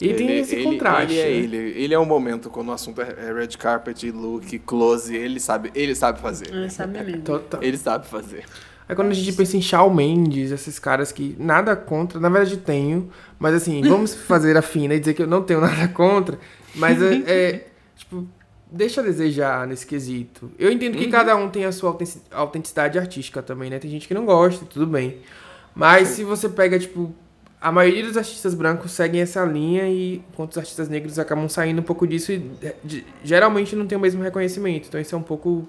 [0.00, 1.14] E tem esse ele, contraste.
[1.14, 1.56] Ele é, né?
[1.56, 5.40] ele, ele é um momento quando o assunto é é red carpet, look, close, ele
[5.40, 6.54] sabe, ele sabe fazer.
[6.54, 7.22] Ah, sabe mesmo.
[7.22, 7.62] Total.
[7.62, 8.44] Ele sabe fazer.
[8.88, 12.56] Aí quando a gente pensa em Shawn Mendes, esses caras que nada contra, na verdade
[12.58, 16.38] tenho, mas assim, vamos fazer a fina e dizer que eu não tenho nada contra,
[16.74, 17.66] mas é, é,
[17.96, 18.26] tipo,
[18.70, 20.50] deixa a desejar nesse quesito.
[20.58, 23.78] Eu entendo que cada um tem a sua autentici- autenticidade artística também, né?
[23.78, 25.18] Tem gente que não gosta, tudo bem.
[25.74, 27.12] Mas se você pega, tipo,
[27.60, 31.80] a maioria dos artistas brancos seguem essa linha e enquanto os artistas negros acabam saindo
[31.80, 32.38] um pouco disso e
[32.84, 34.86] de- geralmente não tem o mesmo reconhecimento.
[34.88, 35.66] Então isso é um pouco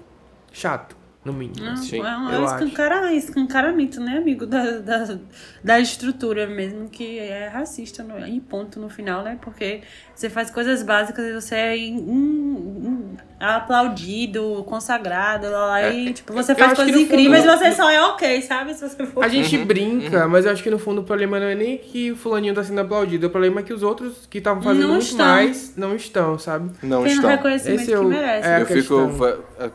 [0.52, 0.96] chato,
[1.28, 1.64] no mínimo.
[1.64, 2.64] Não, Sim, é um, é eu um acho.
[2.64, 4.46] escancara- escancaramento, né, amigo?
[4.46, 5.18] Da, da,
[5.62, 9.38] da estrutura mesmo, que é racista no, em ponto no final, né?
[9.40, 9.82] Porque
[10.14, 16.32] você faz coisas básicas e você é in- in- aplaudido, consagrado, lá, lá, e tipo,
[16.32, 18.74] você eu faz coisas no fundo- incríveis e você só é ok, sabe?
[18.74, 19.24] Se você for.
[19.24, 21.78] A gente Uhum, brinca, mas eu acho que no fundo o problema não é nem
[21.78, 24.82] que o fulaninho tá sendo aplaudido, o problema é que os outros que estavam fazendo
[24.88, 25.26] Não muito estão.
[25.26, 26.70] mais não estão, sabe?
[26.82, 27.30] Não Tem um estão.
[27.30, 28.48] reconhecimento Esse é que merece.
[28.48, 29.10] é eu fico.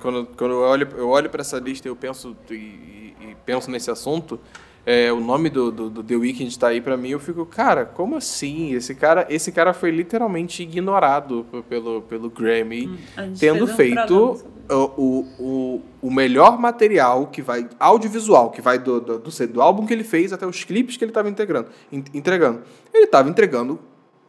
[0.02, 3.14] Quando, quando eu olho, eu olho pra essa lista eu penso e, e-
[3.46, 4.40] penso nesse assunto.
[4.86, 7.86] é, o nome do, do, do The Weeknd tá aí pra mim, eu fico, cara,
[7.86, 8.74] como assim?
[8.74, 15.26] Esse cara, esse cara foi literalmente ignorado pelo, pelo Grammy, gente tendo um feito o,
[15.40, 19.94] o, o, melhor material que vai, audiovisual, que vai do, do, do, do álbum que
[19.94, 22.62] ele fez até os clipes que ele tava integrando, en- entregando.
[22.94, 23.80] Ele tava entregando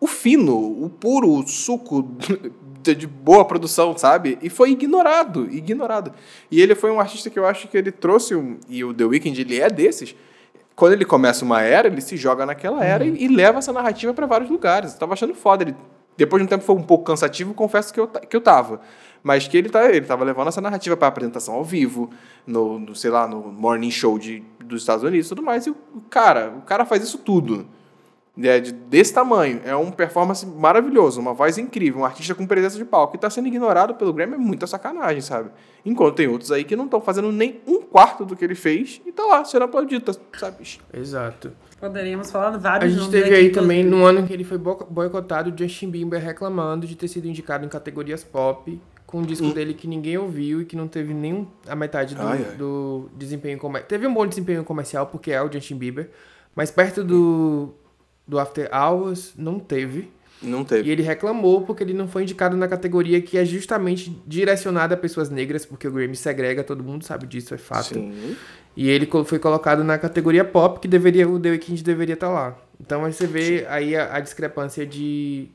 [0.01, 2.03] o fino, o puro, o suco
[2.93, 4.39] de, boa produção, sabe?
[4.43, 6.13] E foi ignorado, ignorado.
[6.51, 9.05] E ele foi um artista que eu acho que ele trouxe, um, e o The
[9.05, 10.15] Weeknd, ele é desses,
[10.75, 14.13] quando ele começa uma era, ele se joga naquela era e, e leva essa narrativa
[14.13, 14.93] para vários lugares.
[14.93, 15.63] Eu tava achando foda.
[15.63, 15.77] Ele,
[16.17, 18.81] depois de um tempo foi um pouco cansativo, confesso que eu, que eu tava.
[19.23, 22.11] Mas que ele, tá, ele tava levando essa narrativa para apresentação ao vivo,
[22.47, 25.67] no, no, sei lá, no morning show de, dos Estados Unidos e tudo mais.
[25.67, 25.77] E o
[26.11, 27.67] cara, o cara faz isso tudo.
[28.43, 29.61] É de, desse tamanho.
[29.65, 33.15] É um performance maravilhoso, uma voz incrível, um artista com presença de palco.
[33.15, 35.51] E tá sendo ignorado pelo Grammy é muita sacanagem, sabe?
[35.87, 39.01] Enquanto tem outros aí que não estão fazendo nem um quarto do que ele fez
[39.07, 40.57] e tá lá sendo aplaudido, tá- sabe?
[40.93, 41.53] Exato.
[41.79, 44.87] Poderíamos falar A vários gente nomes teve aí também, no ano que ele foi bo-
[44.91, 49.53] boicotado, o Justin Bieber reclamando de ter sido indicado em categorias pop, com um disco
[49.53, 52.57] dele que ninguém ouviu e que não teve nem a metade do, Ai, ai.
[52.57, 53.89] do desempenho comercial.
[53.89, 56.11] Teve um bom desempenho comercial, porque é o Justin Bieber,
[56.57, 57.75] mas perto do,
[58.27, 60.11] do After Hours, não teve.
[60.43, 60.91] Não E teve.
[60.91, 65.31] ele reclamou porque ele não foi indicado na categoria que é justamente direcionada a pessoas
[65.31, 67.95] negras, porque o Grammy segrega, todo mundo sabe disso, é fato.
[67.95, 68.37] Sim.
[68.77, 72.59] E ele foi colocado na categoria pop, que deveria o The Weeknd deveria estar lá.
[72.81, 75.49] Então aí você vê aí a, a discrepância de,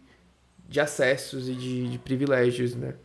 [0.67, 2.95] de acessos e de, de privilégios, né?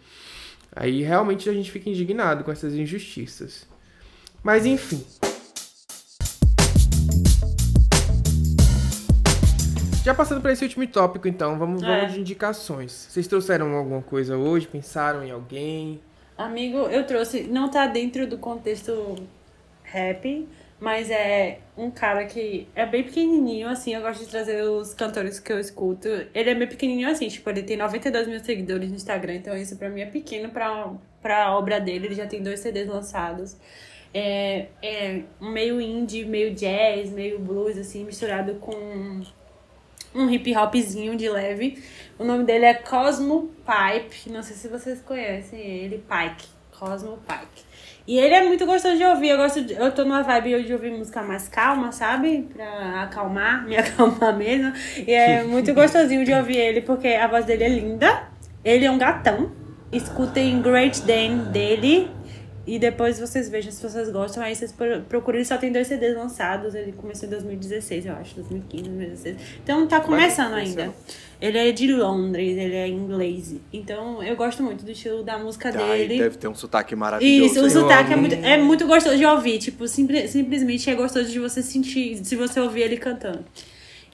[0.75, 3.67] Aí realmente a gente fica indignado com essas injustiças.
[4.43, 5.05] Mas enfim.
[10.05, 11.87] Já passando para esse último tópico, então, vamos, É.
[11.87, 13.07] vamos de indicações.
[13.11, 14.67] Vocês trouxeram alguma coisa hoje?
[14.67, 15.99] Pensaram em alguém?
[16.37, 17.45] Amigo, eu trouxe.
[17.45, 19.15] Não tá dentro do contexto
[19.83, 20.47] rap,
[20.79, 23.95] mas é um cara que é bem pequenininho, assim.
[23.95, 26.07] Eu gosto de trazer os cantores que eu escuto.
[26.35, 27.29] Ele é bem pequenininho, assim.
[27.29, 30.93] Tipo, ele tem 92 mil seguidores no Instagram, então isso pra mim é pequeno pra,
[31.23, 32.09] pra obra dele.
[32.09, 33.57] Ele já tem dois CDs lançados.
[34.13, 39.23] É, é meio indie, meio jazz, meio blues, assim, misturado com
[40.15, 41.83] um hip hopzinho de leve.
[42.19, 44.31] O nome dele é Cosmo Pipe.
[44.31, 46.47] Não sei se vocês conhecem ele, Pike.
[46.79, 47.65] Cosmo Pike.
[48.07, 49.31] E ele é muito gostoso de ouvir.
[49.31, 52.49] Eu gosto de, eu tô numa vibe de ouvir música mais calma, sabe?
[52.55, 54.73] Pra acalmar, me acalmar mesmo.
[55.07, 58.29] E é muito gostosinho de ouvir ele, porque a voz dele é linda.
[58.65, 59.51] Ele é um gatão.
[59.91, 62.11] Escutem Great Dane dele.
[62.67, 64.43] E depois vocês vejam se vocês gostam.
[64.43, 64.75] Aí vocês
[65.09, 65.41] procurem.
[65.41, 66.75] Ele só tem dois CDs lançados.
[66.75, 68.35] Ele começou em 2016, eu acho.
[68.37, 69.37] 2015, 2016.
[69.63, 70.93] Então tá começando ainda.
[71.41, 73.57] Ele é de Londres, ele é inglês.
[73.71, 76.19] Então eu gosto muito do estilo da música dele.
[76.19, 77.53] deve ter um sotaque maravilhoso.
[77.53, 79.59] Isso, o sotaque é muito, é muito gostoso de ouvir.
[79.59, 83.45] Tipo, simple, simplesmente é gostoso de você sentir, se você ouvir ele cantando.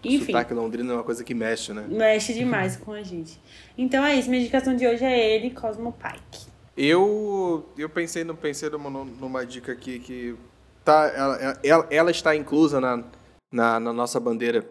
[0.03, 0.25] Enfim.
[0.25, 1.85] O sotaque londrino é uma coisa que mexe, né?
[1.89, 3.39] Mexe demais com a gente.
[3.79, 4.29] Então é isso.
[4.29, 6.50] Minha indicação de hoje é ele, Cosmo Pike.
[6.83, 10.35] Eu, eu pensei, no, pensei numa, numa dica aqui que
[10.83, 13.05] tá, ela, ela, ela está inclusa na,
[13.53, 14.67] na, na nossa bandeira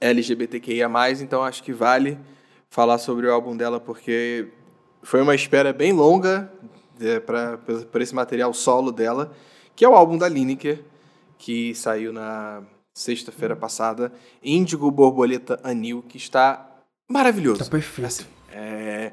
[0.00, 2.18] LGBTQIA+, então acho que vale
[2.68, 4.48] falar sobre o álbum dela, porque
[5.04, 6.52] foi uma espera bem longa
[7.00, 9.32] é, para por esse material solo dela,
[9.76, 10.82] que é o álbum da Lineker,
[11.38, 14.12] que saiu na sexta-feira passada,
[14.42, 16.68] Índigo Borboleta Anil, que está
[17.08, 17.62] maravilhoso.
[17.62, 18.08] Tá perfeito.
[18.08, 19.12] Assim, é,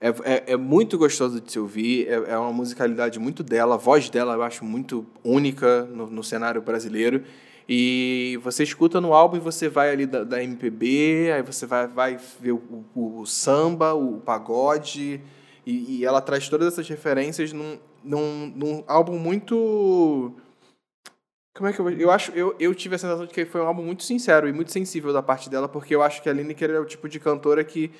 [0.00, 3.78] é, é, é, muito gostoso de se ouvir, é, é, uma musicalidade muito dela, a
[3.78, 7.22] voz dela eu acho muito única no, no cenário brasileiro.
[7.66, 11.86] E você escuta no álbum e você vai ali da, da MPB, aí você vai,
[11.86, 15.22] vai ver o, o, o samba, o pagode,
[15.66, 20.34] e, e, ela traz todas essas referências num, num, num álbum muito.
[21.56, 21.88] Como é que eu.
[21.88, 22.32] Eu acho.
[22.32, 25.10] Eu, eu tive a sensação de que foi um álbum muito sincero e muito sensível
[25.10, 27.90] da parte dela, porque eu acho que a Lineker é o tipo de cantora que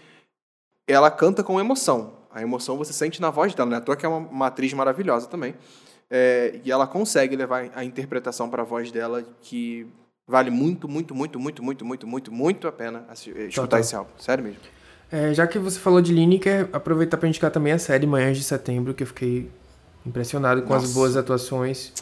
[0.86, 2.12] ela canta com emoção.
[2.30, 3.76] A emoção você sente na voz dela, né?
[3.76, 5.54] À toa que é uma, uma atriz maravilhosa também.
[6.10, 9.86] É, e ela consegue levar a interpretação para a voz dela que
[10.26, 13.04] vale muito, muito, muito, muito, muito, muito, muito, muito a pena
[13.48, 14.10] escutar esse álbum.
[14.18, 14.60] Sério mesmo.
[15.10, 18.42] É, já que você falou de Lineker, aproveitar para indicar também a série Manhãs de
[18.42, 19.48] Setembro, que eu fiquei
[20.04, 20.86] impressionado com Nossa.
[20.86, 21.92] as boas atuações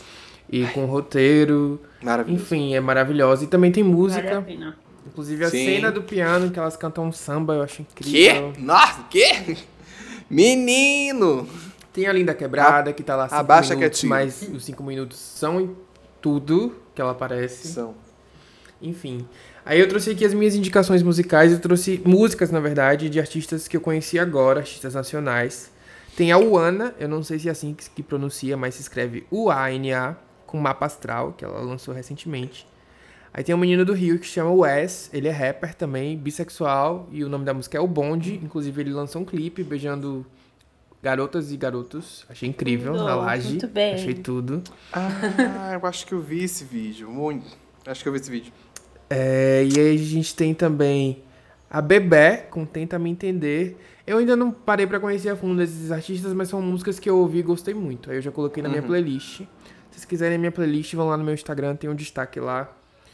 [0.48, 1.80] e com o roteiro.
[2.02, 2.42] Maravilhoso.
[2.42, 3.44] Enfim, é maravilhosa.
[3.44, 4.40] E também tem música.
[4.40, 4.74] Vale
[5.12, 5.66] Inclusive a Sim.
[5.66, 8.52] cena do piano que elas cantam um samba, eu acho incrível.
[8.52, 8.60] Que?
[8.62, 9.58] Nossa, que?
[10.28, 11.46] Menino!
[11.92, 14.10] Tem a Linda Quebrada, a, que tá lá cinco abaixa minutos, quietinho.
[14.10, 15.76] mas os cinco minutos são em
[16.22, 17.68] tudo que ela aparece.
[17.68, 17.94] São.
[18.80, 19.28] Enfim.
[19.66, 21.52] Aí eu trouxe aqui as minhas indicações musicais.
[21.52, 25.70] Eu trouxe músicas, na verdade, de artistas que eu conheci agora, artistas nacionais.
[26.16, 29.26] Tem a Uana, eu não sei se é assim que, que pronuncia, mas se escreve
[29.30, 32.66] U-A-N-A, com Mapa Astral, que ela lançou recentemente.
[33.34, 37.08] Aí tem um menino do Rio que se chama Wes, ele é rapper também, bissexual,
[37.10, 38.38] e o nome da música é O Bonde.
[38.42, 40.26] Inclusive, ele lançou um clipe beijando
[41.02, 42.26] garotas e garotos.
[42.28, 43.48] Achei incrível na laje.
[43.48, 43.94] Muito bem.
[43.94, 44.62] Achei tudo.
[44.92, 47.10] Ah, eu acho que eu vi esse vídeo.
[47.10, 47.56] Muito.
[47.86, 48.52] Acho que eu vi esse vídeo.
[49.08, 51.22] É, e aí a gente tem também
[51.70, 53.78] a Bebé, com Tenta Me Entender.
[54.06, 57.18] Eu ainda não parei para conhecer a fundo esses artistas, mas são músicas que eu
[57.18, 58.10] ouvi e gostei muito.
[58.10, 58.74] Aí eu já coloquei na uhum.
[58.74, 59.38] minha playlist.
[59.38, 59.46] Se
[59.90, 62.70] vocês quiserem a minha playlist, vão lá no meu Instagram, tem um destaque lá.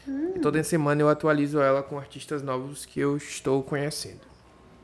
[0.09, 0.33] Hum.
[0.35, 4.21] E toda semana eu atualizo ela com artistas novos que eu estou conhecendo.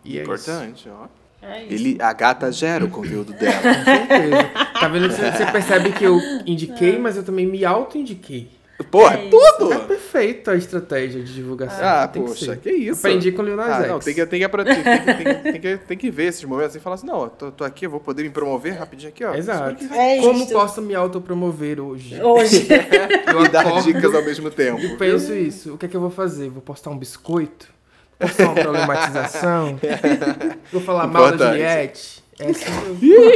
[0.04, 1.08] E é Importante, ó.
[1.42, 3.62] É Ele, a gata gera o conteúdo dela.
[3.62, 4.44] Com certeza.
[4.80, 5.12] Tá vendo?
[5.12, 8.52] Você percebe que eu indiquei, mas eu também me auto-indiquei.
[8.84, 9.72] Porra, é tudo!
[9.72, 11.80] É perfeito a estratégia de divulgação.
[11.82, 13.00] Ah, tem poxa, que, que, isso.
[13.00, 16.26] Aprendi com o Leonardo ah, Não, tem que, tem, que, tem, que, tem que ver
[16.26, 19.10] esses momentos e falar assim, não, tô, tô aqui, eu vou poder me promover rapidinho
[19.10, 19.34] aqui, ó.
[19.34, 19.82] Exato.
[19.94, 22.22] É Como posso me autopromover hoje?
[22.22, 22.68] Hoje.
[23.32, 24.82] eu e dar dicas ao mesmo tempo.
[24.82, 26.50] E penso isso, o que é que eu vou fazer?
[26.50, 27.74] Vou postar um biscoito?
[28.20, 29.80] Postar uma problematização?
[30.72, 31.30] vou falar Importante.
[31.30, 32.26] mal da Juliette?
[32.38, 32.66] É assim
[33.00, 33.32] que eu,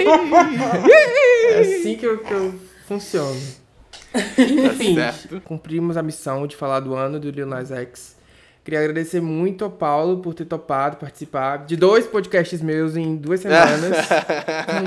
[1.50, 2.54] é assim que eu, que eu
[2.86, 3.40] funciono.
[4.38, 8.18] Enfim, tá cumprimos a missão de falar do ano do Lil Nas X.
[8.64, 13.39] Queria agradecer muito ao Paulo por ter topado participar de dois podcasts meus em duas
[13.41, 13.97] semanas.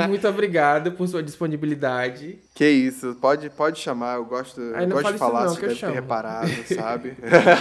[0.09, 2.39] muito obrigado por sua disponibilidade.
[2.55, 6.51] Que isso, pode, pode chamar, eu gosto, eu gosto de falar, você deve ter reparado,
[6.75, 7.17] sabe?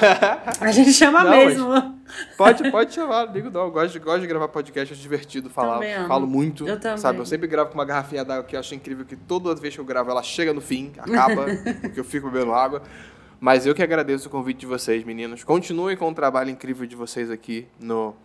[0.59, 2.01] A gente chama não, mesmo.
[2.37, 5.79] Pode, pode chamar, não ligo não, eu gosto, gosto de gravar podcast, é divertido falar,
[6.07, 7.19] falo muito, eu sabe?
[7.19, 9.79] Eu sempre gravo com uma garrafinha d'água que eu acho incrível, que toda vez que
[9.79, 11.45] eu gravo ela chega no fim, acaba,
[11.81, 12.83] porque eu fico bebendo água.
[13.41, 15.43] Mas eu que agradeço o convite de vocês, meninos.
[15.43, 18.15] Continuem com o trabalho incrível de vocês aqui no,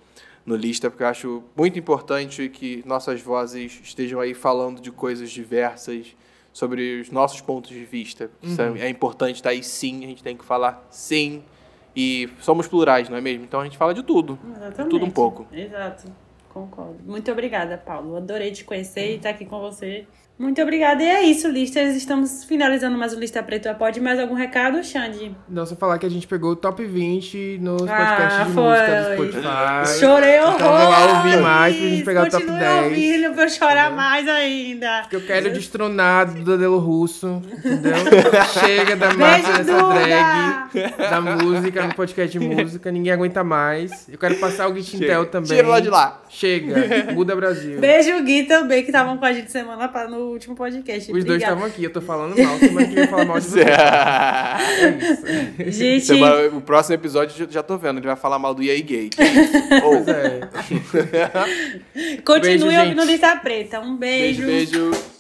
[0.44, 5.30] no Lista, porque eu acho muito importante que nossas vozes estejam aí falando de coisas
[5.30, 6.14] diversas,
[6.52, 8.30] sobre os nossos pontos de vista.
[8.42, 8.76] Uhum.
[8.76, 11.42] É importante estar tá aí sim, a gente tem que falar sim.
[11.94, 13.44] E somos plurais, não é mesmo?
[13.44, 14.38] Então a gente fala de tudo.
[14.42, 14.84] Exatamente.
[14.84, 15.46] De tudo um pouco.
[15.50, 16.12] Exato.
[16.50, 16.96] Concordo.
[17.04, 18.16] Muito obrigada, Paulo.
[18.16, 20.06] Adorei te conhecer e estar aqui com você.
[20.38, 21.02] Muito obrigada.
[21.02, 21.96] E é isso, listas.
[21.96, 25.34] Estamos finalizando mais o Lista Preta Pode mais algum recado, Xande?
[25.48, 28.62] Não, só falar que a gente pegou o top 20 nos Ah, podcasts de foi.
[28.64, 29.98] música do Spotify.
[29.98, 30.54] Chorei horror.
[30.56, 32.84] Então vou lá ouvir mais pra gente pegar o top Continue 10.
[32.84, 35.00] ouvindo pra eu chorar mais ainda.
[35.02, 37.94] Porque eu quero destronar do Danilo Russo, entendeu?
[38.60, 44.06] Chega da Beijo, dessa drag, da música, no podcast de música, ninguém aguenta mais.
[44.06, 45.56] Eu quero passar o Git Intel também.
[45.56, 46.20] Tira lá de lá.
[46.28, 47.80] Chega, muda Brasil.
[47.80, 51.10] Beijo, Gui, também, que estavam com a gente semana pa- último podcast.
[51.10, 51.52] Os dois Obrigada.
[51.52, 53.60] estavam aqui, eu tô falando mal, semana que vem eu falar mal de você.
[55.58, 55.78] É isso.
[55.78, 58.80] Gente, Semana- o próximo episódio eu já tô vendo, ele vai falar mal do EA
[58.82, 59.10] Gay.
[59.84, 60.40] Ou, Pois é.
[62.24, 63.04] continue Beijo, ouvindo.
[63.04, 63.80] Lista Preta.
[63.80, 64.90] Um beijo, beijo.
[64.90, 65.15] beijo.